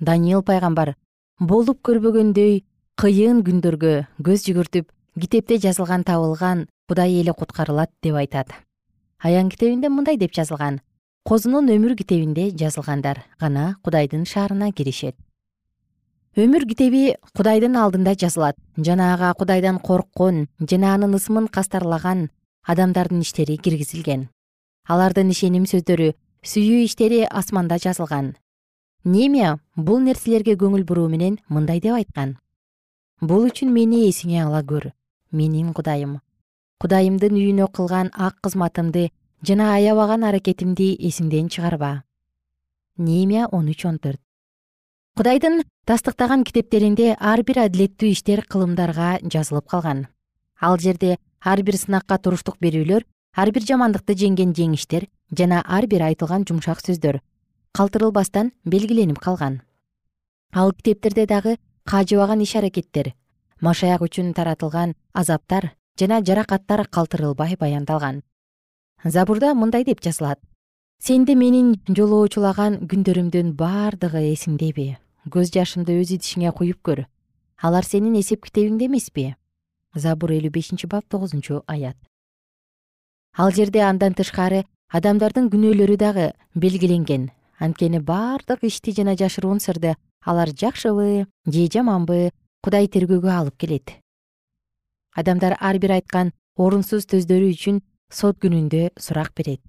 Даниил 0.00 0.42
пайгамбар 0.42 0.96
болуп 1.38 1.82
көрбөгөндөй 1.86 2.64
кыйын 2.96 3.44
күндөргө 3.46 4.08
көз 4.18 4.48
жүгүртүп 4.48 4.90
китепте 5.20 5.58
жазылган 5.58 6.02
табылган 6.02 6.66
кудай 6.88 7.20
эле 7.20 7.32
куткарылат 7.32 7.92
деп 8.02 8.16
айтат. 8.16 8.50
Аян 9.22 9.50
китебинде 9.50 9.88
мындай 9.88 10.16
деп 10.16 10.34
жазылган. 10.34 10.80
Козунун 11.22 11.68
өмүр 11.68 11.94
китебинде 11.94 12.50
жазылгандар 12.50 13.22
гана 13.38 13.76
кудайдын 13.82 14.24
шаарына 14.24 14.72
киришет 14.72 15.14
өмүр 16.38 16.62
китеби 16.70 17.16
кудайдын 17.34 17.74
алдында 17.74 18.12
жазылат. 18.14 18.54
Жана 18.76 19.12
ага 19.14 19.32
кудайдан 19.34 19.80
корккон 19.82 20.46
жана 20.60 20.92
анын 20.94 21.16
ысымын 21.18 21.48
кастарлаган 21.50 22.28
адамдардын 22.62 23.24
иштери 23.24 23.56
киргизилген. 23.56 24.28
Алардын 24.86 25.32
ишеним 25.34 25.64
сөздөрү 25.66 26.12
сүйүү 26.46 26.84
иштери 26.84 27.24
асманда 27.26 27.80
жазылган. 27.82 28.36
Немия 29.04 29.56
бул 29.74 29.98
нерселерге 29.98 30.54
көңүл 30.54 30.84
буруу 30.86 31.08
менен 31.08 31.40
мындай 31.48 31.80
деп 31.80 31.98
айткан. 31.98 32.36
Бул 33.20 33.48
үчүн 33.50 33.74
мени 33.74 34.04
эсиңе 34.06 34.44
ала 34.44 34.62
көр. 34.62 34.92
Менин 35.32 35.74
кудайым. 35.74 36.20
Кудайымдын 36.78 37.34
үйүнө 37.34 37.66
кылган 37.74 38.12
ак 38.14 38.38
кызматымды 38.46 39.10
жана 39.42 39.72
аябаган 39.74 40.22
аракетимди 40.22 40.94
эсиңден 41.10 41.50
чыгарба. 41.50 42.04
Немия 42.96 43.48
он 43.50 43.66
үч 43.74 43.84
он 43.86 43.98
төрт 43.98 44.22
кудайдын 45.18 45.64
тастыктаган 45.82 46.44
китептеринде 46.46 47.16
ар 47.18 47.40
бир 47.42 47.58
адилеттүү 47.64 48.12
иштер 48.14 48.44
кылымдарга 48.46 49.16
жазылып 49.26 49.64
калган. 49.66 50.04
Ал 50.62 50.78
жерде 50.78 51.16
ар 51.42 51.62
бир 51.66 51.74
сынакка 51.74 52.20
туруштук 52.22 52.60
берүүлөр 52.62 53.02
ар 53.34 53.50
бир 53.50 53.66
жамандыкты 53.66 54.14
жеңген 54.14 54.52
жеңиштер 54.54 55.08
жана 55.40 55.64
ар 55.66 55.88
бир 55.90 56.04
айтылган 56.06 56.44
жумшак 56.46 56.84
сөздөр 56.86 57.18
калтырылбастан 57.74 58.52
белгиленип 58.64 59.18
калган. 59.18 59.62
Ал 60.54 60.70
китептерде 60.70 61.26
дагы 61.26 61.56
кажыбаган 61.82 62.46
иш 62.46 62.54
аракеттер 62.54 63.10
машаяк 63.60 64.06
үчүн 64.06 64.30
таратылган 64.38 64.94
азаптар 65.14 65.72
жана 65.98 66.22
жаракаттар 66.22 66.86
калтырылбай 66.86 67.56
баяндалган. 67.58 68.22
Забурда 69.02 69.54
мындай 69.54 69.82
деп 69.82 70.00
жазылат. 70.00 70.38
Сенде 71.02 71.34
менин 71.34 71.74
жолоочулаган 71.90 72.86
күндөрүмдүн 72.86 73.54
бардыгы 73.58 74.22
эсиңдеби 74.30 74.94
көз 75.28 75.52
жашымды 75.54 75.98
өз 76.00 76.12
идишиңе 76.16 76.52
куюп 76.52 76.82
көр. 76.82 77.06
Алар 77.62 77.84
сенин 77.84 78.16
эсеп 78.18 78.44
китебиңде 78.46 78.86
эмеспи? 78.86 79.34
Забур 79.94 80.32
элүү 80.36 80.50
бешинчи 80.54 80.86
бап 80.86 81.08
тогузунчу 81.08 81.62
аят. 81.66 81.96
Ал 83.36 83.52
жерде 83.52 83.82
андан 83.82 84.14
тышкары 84.14 84.64
адамдардын 84.88 85.48
күнөөлөрү 85.52 85.96
дагы 85.96 86.32
белгиленген. 86.54 87.30
Анткени 87.58 87.98
бардык 87.98 88.62
ишти 88.62 88.92
жана 88.94 89.16
жашыруун 89.16 89.60
сырды 89.60 89.96
алар 90.22 90.50
жакшыбы 90.50 91.26
же 91.46 91.68
жаманбы 91.72 92.30
кудай 92.62 92.86
тергөөгө 92.86 93.30
алып 93.30 93.56
келет. 93.58 93.96
Адамдар 95.14 95.56
ар 95.60 95.78
бир 95.78 95.96
айткан 95.98 96.32
орунсуз 96.56 97.06
сөздөрү 97.10 97.50
үчүн 97.54 97.82
сот 98.10 98.38
күнүндө 98.42 98.92
сурак 98.98 99.34
берет. 99.34 99.60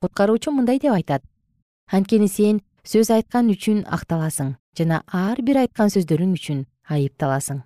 Куткаруучу 0.00 0.52
мындай 0.52 0.78
деп 0.78 0.94
айтат. 0.94 1.22
Анткени 1.92 2.28
сен 2.28 2.62
сөз 2.84 3.10
айткан 3.10 3.50
үчүн 3.52 3.84
акталасың 3.86 4.54
жана 4.78 5.02
ар 5.12 5.40
бир 5.42 5.62
айткан 5.64 5.90
сөздөрүң 5.92 6.32
үчүн 6.38 6.64
айыпталасың. 6.88 7.62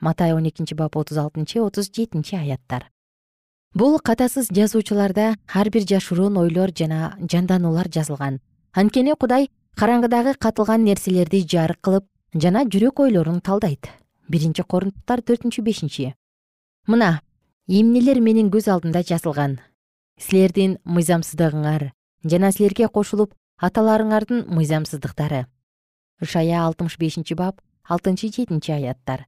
Матай 0.00 0.32
он 0.32 0.46
экинчи 0.48 0.74
бап 0.74 0.96
отуз 0.96 1.18
алтынчы 1.18 1.60
отуз 1.60 1.90
жетинчи 1.90 2.36
аяттар. 2.36 2.90
Бул 3.74 3.98
катасыз 3.98 4.48
жазуучуларда 4.50 5.36
ар 5.54 5.70
бир 5.70 5.82
жашыруун 5.82 6.36
ойлор 6.38 6.70
жана 6.70 7.16
жандануулар 7.20 7.88
жазылган. 7.88 8.40
Анткени 8.72 9.14
кудай 9.18 9.50
караңгыдагы 9.76 10.34
катылган 10.38 10.84
нерселерди 10.84 11.42
жарык 11.44 11.80
кылып 11.82 12.06
жана 12.34 12.64
жүрөк 12.64 13.02
ойлорун 13.04 13.40
талдайт. 13.40 13.88
Биринчи 14.28 14.62
корунттуктар 14.62 15.20
төртүнчү 15.20 15.62
бешинчи. 15.62 16.14
Мына 16.86 17.20
эмнелер 17.66 18.20
менин 18.20 18.50
көз 18.50 18.70
алдымда 18.72 19.02
жазылган. 19.02 19.58
Силердин 20.18 20.78
мыйзамсыздыгыңар 20.84 21.90
жана 22.24 22.52
силерге 22.52 22.88
кошулуп 22.88 23.34
аталарыңардын 23.60 24.46
мыйзамсыздыктары. 24.54 25.46
Ышая 26.22 26.64
алтымыш 26.64 26.98
бешинчи 26.98 27.34
бап 27.34 27.60
алтынчы 27.84 28.32
жетинчи 28.32 28.72
аяттар. 28.72 29.26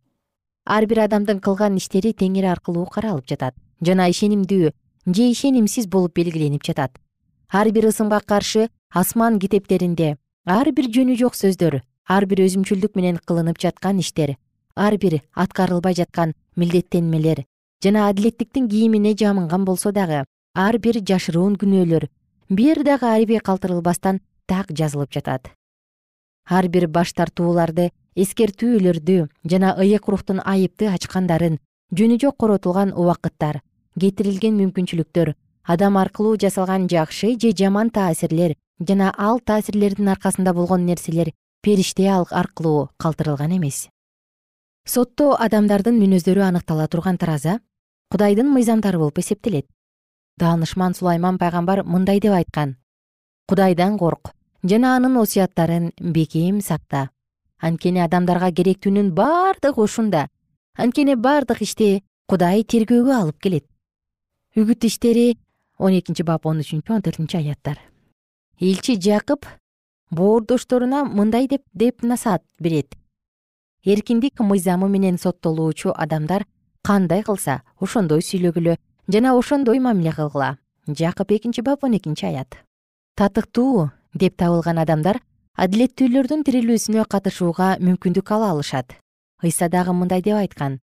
Ар 0.66 0.86
бир 0.86 1.04
адамдын 1.06 1.40
кылган 1.40 1.76
иштери 1.76 2.12
теңир 2.12 2.50
аркылуу 2.52 2.86
каралып 2.86 3.26
жатат. 3.26 3.54
Жана 3.80 4.08
ишенимдүү 4.10 4.72
же 5.06 5.30
ишенимсиз 5.30 5.86
болуп 5.86 6.14
белгиленип 6.14 6.62
жатат. 6.64 6.98
Ар 7.52 7.70
бир 7.70 7.88
ысымга 7.88 8.20
каршы 8.20 8.68
асман 8.90 9.38
китептеринде 9.38 10.16
ар 10.46 10.70
бир 10.74 10.86
жөнү 10.90 11.14
жок 11.18 11.36
сөздөр 11.38 11.76
ар 12.10 12.24
бир 12.26 12.40
өзүмчүлдүк 12.42 12.96
менен 12.98 13.18
кылынып 13.22 13.60
жаткан 13.62 14.00
иштер 14.02 14.32
ар 14.74 14.96
бир 14.98 15.20
аткарылбай 15.34 15.94
жаткан 15.94 16.34
милдеттенмелер 16.56 17.44
жана 17.84 18.08
адилеттиктин 18.08 18.68
кийимине 18.68 19.14
жамынган 19.14 19.64
болсо 19.64 19.92
дагы 19.92 20.24
ар 20.54 20.78
бир 20.78 20.98
жашыруун 21.10 21.54
күнөөлөр 21.60 22.08
бир 22.50 22.82
дагы 22.82 23.06
айби 23.06 23.38
калтырылбастан 23.38 24.20
так 24.46 24.72
жазылып 24.74 25.12
жатат. 25.14 25.52
Ар 26.50 26.66
бир 26.68 26.88
баш 26.88 27.12
тартууларды 27.14 27.92
эскертүүлөрдү 28.18 29.28
жана 29.46 29.76
ыйык 29.78 30.08
рухтун 30.10 30.42
айыпты 30.42 30.90
ачкандарын 30.90 31.60
жөнү 31.94 32.18
жок 32.18 32.36
коротулган 32.42 32.90
убакыттар 32.90 33.62
кетирилген 33.94 34.58
мүмкүнчүлүктөр 34.58 35.34
адам 35.62 35.96
аркылуу 36.02 36.34
жасалган 36.42 36.88
жакшы 36.90 37.36
же 37.38 37.54
жаман 37.54 37.90
таасирлер 37.94 38.56
жана 38.82 39.14
ал 39.16 39.38
таасирлердин 39.38 40.08
аркасында 40.08 40.52
болгон 40.52 40.86
нерселер 40.86 41.30
периште 41.62 42.10
аркылуу 42.10 42.90
калтырылган 42.98 43.56
эмес. 43.58 43.88
Сотто 44.84 45.36
адамдардын 45.38 46.02
мүнөздөрү 46.02 46.42
аныктала 46.42 46.88
турган 46.88 47.16
тараза 47.16 47.60
кудайдын 48.10 48.50
мыйзамдары 48.50 48.98
болуп 48.98 49.18
эсептелет 49.22 49.66
даанышман 50.38 50.94
сулайман 50.94 51.38
пайгамбар 51.38 51.84
мындай 51.84 52.20
деп 52.20 52.32
айткан. 52.32 52.76
Кудайдан 53.48 53.98
корк 53.98 54.32
жана 54.62 54.96
анын 54.96 55.16
осуяттарын 55.16 55.92
бекем 55.98 56.60
сакта. 56.60 57.10
Анткени 57.58 58.00
адамдарга 58.00 58.50
керектүүнүн 58.52 59.12
бардыгы 59.12 59.82
ушунда. 59.82 60.28
Анткени 60.76 61.14
бардык 61.14 61.62
ишти 61.62 62.02
кудай 62.28 62.64
тергөөгө 62.64 63.14
алып 63.14 63.40
келет. 63.40 63.66
Үгүт 64.56 64.84
иштери 64.84 65.38
он 65.78 65.98
экинчи 65.98 66.22
бап 66.22 66.46
он 66.46 66.60
үчүнчү 66.60 66.94
он 66.94 67.02
төртүнчү 67.02 67.38
аяттар. 67.38 67.78
Элчи 68.60 68.96
жакып 68.96 69.46
боордошторуна 70.10 71.04
мындай 71.04 71.48
деп 71.48 71.62
деп 71.72 72.02
насаат 72.02 72.42
берет. 72.58 72.96
Эркиндик 73.84 74.40
мыйзамы 74.40 74.88
менен 74.88 75.18
соттолуучу 75.18 75.94
адамдар 75.96 76.46
кандай 76.82 77.22
кылса 77.22 77.62
ошондой 77.80 78.20
сүйлөгүлө 78.20 78.76
жана 79.12 79.34
ошондой 79.36 79.78
мамиле 79.78 80.12
кылгыла. 80.12 80.58
Жакып 80.86 81.32
экинчи 81.32 81.60
бап 81.62 81.84
он 81.84 81.96
экинчи 81.96 82.26
аят. 82.26 82.56
Татыктуу 83.16 83.90
деп 84.14 84.36
табылган 84.36 84.78
адамдар 84.78 85.20
адилеттүүлөрдүн 85.56 86.44
тирилүүсүнө 86.46 87.04
катышууга 87.10 87.76
мүмкүндүк 87.80 88.30
ала 88.30 88.50
алышат. 88.54 88.94
Ыйса 89.42 89.68
дагы 89.68 89.92
мындай 89.92 90.22
деп 90.22 90.36
айткан. 90.36 90.80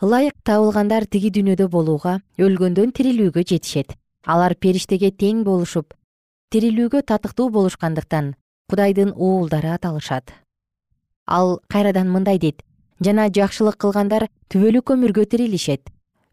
Ылайык 0.00 0.36
табылгандар 0.44 1.06
тиги 1.06 1.30
дүйнөдө 1.34 1.68
болууга 1.68 2.20
өлгөндөн 2.38 2.92
тирилүүгө 2.94 3.42
жетишет. 3.42 3.96
Алар 4.24 4.54
периштеге 4.54 5.10
тең 5.10 5.44
болушуп 5.44 5.94
тирилүүгө 6.52 7.02
татыктуу 7.02 7.50
болушкандыктан 7.50 8.34
кудайдын 8.70 9.12
уулдары 9.16 9.74
аталышат 9.74 10.32
ал 11.28 11.60
кайрадан 11.68 12.08
мындай 12.08 12.38
дейт. 12.38 12.62
Жана 13.04 13.28
жакшылык 13.28 13.76
кылгандар 13.76 14.26
түбөлүк 14.50 14.90
өмүргө 14.94 15.26
тирилишет 15.30 15.86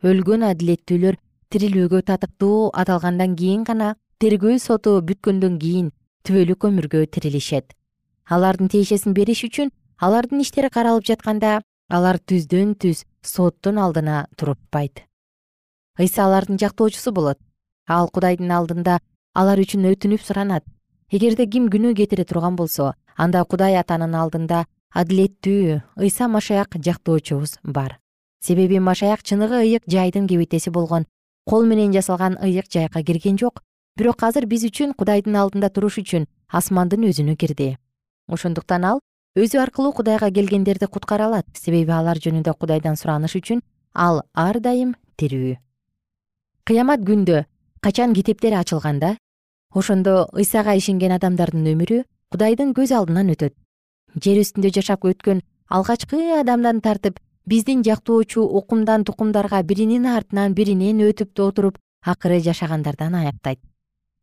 өлгөн 0.03 0.43
адилеттүүлөр 0.49 1.15
тирилүүгө 1.53 2.01
татыктуу 2.09 2.71
аталгандан 2.73 3.35
кийин 3.39 3.63
гана 3.63 3.95
тергөө 4.19 4.57
соту 4.59 4.97
бүткөндөн 5.07 5.57
кийин 5.61 5.91
түбөлүк 6.27 6.67
өмүргө 6.67 7.05
тирилишет. 7.07 7.71
Алардын 8.27 8.69
тиешесин 8.73 9.13
бериш 9.13 9.45
үчүн 9.47 9.71
алардын 10.01 10.41
иштери 10.41 10.69
каралып 10.73 11.05
жатканда 11.07 11.61
алар 11.89 12.19
түздөн 12.19 12.75
түз 12.81 13.05
соттун 13.23 13.77
алдына 13.77 14.25
туруппайт. 14.37 15.05
Ыйса 15.99 16.25
алардын 16.25 16.59
жактоочусу 16.59 17.11
болот. 17.11 17.39
Ал 17.87 18.09
кудайдын 18.09 18.51
алдында 18.51 18.99
алар 19.33 19.61
үчүн 19.61 19.85
өтүнүп 19.93 20.23
суранат. 20.25 20.65
Эгерде 21.11 21.45
ким 21.47 21.69
күнөө 21.69 21.95
кетире 22.01 22.25
турган 22.25 22.55
болсо 22.55 22.95
анда 23.15 23.45
кудай 23.45 23.77
атанын 23.79 24.15
алдында 24.17 24.65
адилеттүү 24.91 25.81
ыйса 26.01 26.27
машаяк 26.27 26.75
жактоочубуз 26.81 27.59
бар 27.63 27.99
себеби 28.45 28.79
машаяк 28.79 29.23
чыныгы 29.23 29.57
ыйык 29.65 29.83
жайдын 29.89 30.27
кебетеси 30.27 30.69
болгон. 30.69 31.05
Кол 31.49 31.65
менен 31.65 31.93
жасалган 31.93 32.37
ыйык 32.41 32.69
жайга 32.69 33.01
кирген 33.01 33.37
жок. 33.37 33.63
Бирок 33.97 34.21
азыр 34.23 34.45
биз 34.45 34.65
үчүн 34.69 34.93
кудайдын 34.93 35.35
алдында 35.35 35.69
туруш 35.69 35.97
үчүн 35.97 36.27
асмандын 36.49 37.07
өзүнө 37.09 37.35
кирди. 37.35 37.77
Ошондуктан 38.29 38.85
ал 38.85 38.99
өзү 39.37 39.57
аркылуу 39.61 39.93
кудайга 39.93 40.29
келгендерди 40.29 40.85
куткара 40.85 41.25
алат. 41.25 41.45
Себеби 41.53 41.91
алар 41.91 42.21
жөнүндө 42.21 42.53
кудайдан 42.59 42.95
сураныш 42.95 43.35
үчүн 43.39 43.61
ал 43.93 44.21
ар 44.33 44.59
дайым 44.59 44.95
тирүү. 45.17 45.57
Кыямат 46.65 47.01
күндө 47.01 47.45
качан 47.81 48.13
китептер 48.13 48.53
ачылганда 48.59 49.17
ошондо 49.73 50.29
ыйсага 50.33 50.75
ишенген 50.77 51.17
адамдардын 51.17 51.65
өмүрү 51.73 52.03
кудайдын 52.31 52.73
көз 52.77 52.93
алдынан 52.93 53.33
өтөт. 53.33 53.53
Жер 54.21 54.41
үстүндө 54.41 54.71
жашап 54.75 55.05
өткөн 55.05 55.41
алгачкы 55.69 56.19
адамдан 56.39 56.81
тартып 56.81 57.19
биздин 57.45 57.83
жактоочу 57.83 58.41
укумдан 58.41 59.03
тукумдарга 59.05 59.61
биринин 59.63 60.05
артынан 60.05 60.53
биринен 60.53 61.01
өтүп 61.05 61.39
отуруп 61.39 61.77
акыры 62.01 62.39
жашагандардан 62.41 63.15
аяктайт. 63.15 63.59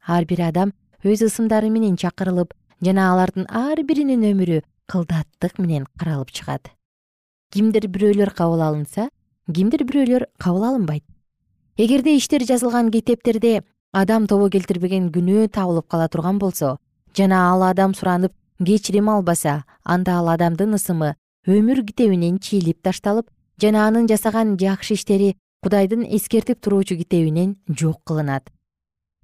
Ар 0.07 0.25
бир 0.25 0.43
адам 0.49 0.73
өз 1.05 1.23
ысымдары 1.23 1.71
менен 1.71 1.97
чакырылып 1.97 2.55
жана 2.83 3.13
алардын 3.13 3.47
ар 3.49 3.83
биринин 3.83 4.27
өмүрү 4.33 4.63
кылдаттык 4.91 5.59
менен 5.59 5.87
каралып 5.99 6.31
чыгат. 6.31 6.71
Кимдир 7.53 7.87
бирөөлөр 7.87 8.35
кабыл 8.35 8.63
алынса 8.63 9.09
кимдир 9.53 9.85
бирөөлөр 9.87 10.27
кабыл 10.39 10.65
алынбайт. 10.65 11.05
Эгерде 11.77 12.17
иштер 12.17 12.43
жазылган 12.43 12.91
китептерде 12.91 13.63
адам 13.93 14.27
тобо 14.27 14.49
келтирбеген 14.51 15.11
күнөө 15.15 15.49
табылып 15.49 15.87
кала 15.89 16.09
турган 16.09 16.39
болсо 16.39 16.77
жана 17.15 17.53
ал 17.53 17.63
адам 17.63 17.95
суранып 17.95 18.33
кечирим 18.59 19.09
албаса 19.09 19.65
анда 19.85 20.19
ал 20.19 20.29
адамдын 20.29 20.75
ысымы 20.75 21.15
өмүр 21.47 21.83
китебинен 21.87 22.39
чийилип 22.39 22.83
ташталып 22.83 23.31
жана 23.61 23.87
анын 23.89 24.07
жасаган 24.07 24.57
жакшы 24.57 24.95
иштери 24.95 25.35
кудайдын 25.63 26.05
эскертип 26.07 26.61
туруучу 26.61 26.97
китебинен 26.97 27.57
жок 27.69 28.03
кылынат. 28.05 28.51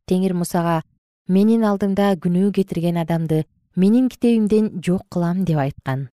Теңир 0.06 0.34
мусага 0.34 0.82
менин 1.28 1.64
алдымда 1.64 2.14
күнөө 2.18 2.52
кетирген 2.58 2.98
адамды 2.98 3.44
менин 3.76 4.08
китебимден 4.08 4.80
жок 4.82 5.06
кылам 5.08 5.44
деп 5.44 5.58
айткан 5.58 6.08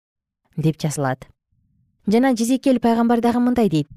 деп 0.57 0.77
жазылат. 0.81 1.27
Жана 2.07 2.37
жезекел 2.37 2.81
пайгамбар 2.81 3.21
дагы 3.21 3.41
мындай 3.41 3.71
дейт 3.73 3.89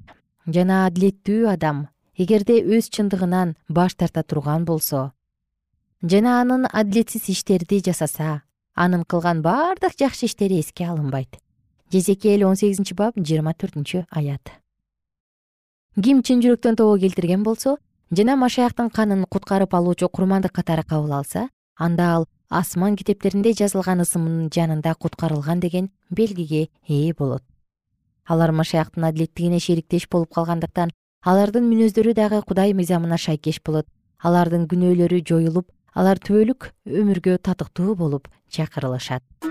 жана 0.48 0.86
адилеттүү 0.88 1.50
адам 1.52 1.88
эгерде 2.16 2.62
өз 2.64 2.88
чындыгынан 2.96 3.56
баш 3.68 3.96
тарта 4.00 4.24
турган 4.24 4.64
болсо 4.66 5.12
жана 6.02 6.40
анын 6.42 6.70
адилетсиз 6.72 7.28
иштерди 7.34 7.82
жасаса 7.84 8.44
анын 8.76 9.04
кылган 9.04 9.42
баардык 9.42 10.00
жакшы 10.00 10.26
иштери 10.32 10.62
эске 10.64 10.88
алынбайт 10.88 11.42
жезекел 11.92 12.48
он 12.48 12.56
сегизинчи 12.56 12.94
бап 12.94 13.16
жыйырма 13.18 13.54
төртүнчү 13.54 14.06
аят. 14.12 14.52
Ким 15.98 16.22
чын 16.22 16.42
жүрөктөн 16.44 16.76
тобо 16.78 16.98
келтирген 17.00 17.44
болсо 17.44 17.78
жана 18.12 18.36
машаяктын 18.36 18.90
канын 18.90 19.26
куткарып 19.26 19.74
алуучу 19.74 20.10
курмандык 20.10 20.54
катары 20.54 20.84
кабыл 20.84 21.14
алса 21.14 21.50
анда 21.76 22.12
ал 22.16 22.28
асман 22.50 22.96
китептеринде 22.96 23.54
жазылган 23.54 24.02
ысымынын 24.04 24.52
жанында 24.54 24.96
куткарылган 24.96 25.60
деген 25.60 25.90
белгиге 26.10 26.70
ээ 26.88 27.14
болот. 27.18 27.44
Алар 28.26 28.52
машаяктын 28.52 29.04
адилеттигине 29.04 29.60
шериктеш 29.60 30.08
болуп 30.10 30.34
калгандыктан 30.34 30.92
алардын 31.24 31.66
мүнөздөрү 31.70 32.14
дагы 32.14 32.42
кудай 32.42 32.74
мыйзамына 32.74 33.18
шайкеш 33.18 33.62
болот. 33.66 33.88
Алардын 34.20 34.68
күнөөлөрү 34.68 35.24
жоюлуп 35.26 35.72
алар 35.94 36.20
түбөлүк 36.20 36.72
өмүргө 36.86 37.38
татыктуу 37.42 37.96
болуп 37.96 38.28
чакырылышат 38.50 39.47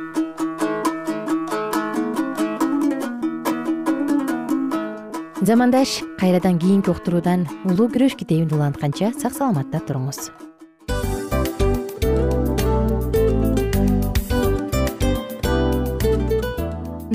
замандаш 5.43 6.03
кайрадан 6.19 6.59
кийинки 6.59 6.91
уктуруудан 6.91 7.47
улуу 7.65 7.89
күрөш 7.93 8.17
китебин 8.17 8.49
улантканча 8.53 9.13
сак 9.21 9.35
саламатта 9.37 9.81
туруңуз. 9.85 10.31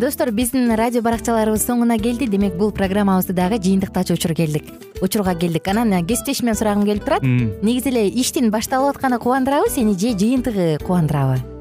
Достор 0.02 0.32
биздин 0.32 0.74
радио 0.78 1.02
баракчаларыбыз 1.06 1.66
соңуна 1.66 1.98
келди. 2.02 2.26
Демек 2.26 2.58
бул 2.58 2.72
программабызды 2.72 3.34
дагы 3.38 3.62
жыйынтыктачу 3.62 4.14
учур 4.18 4.34
келдик. 4.34 4.66
Учурга 5.02 5.36
келдик. 5.36 5.68
Анан 5.68 6.06
кесиптешимден 6.06 6.56
сурагым 6.56 6.86
келип 6.86 7.06
турат. 7.06 7.24
Негизи 7.24 7.90
эле 7.90 8.08
иштин 8.10 8.52
башталып 8.52 8.96
атканы 8.96 9.20
кубандырабы 9.20 9.70
сени 9.70 9.94
же 9.94 10.18
жыйынтыгы 10.18 10.78
кубандырабы 10.86 11.61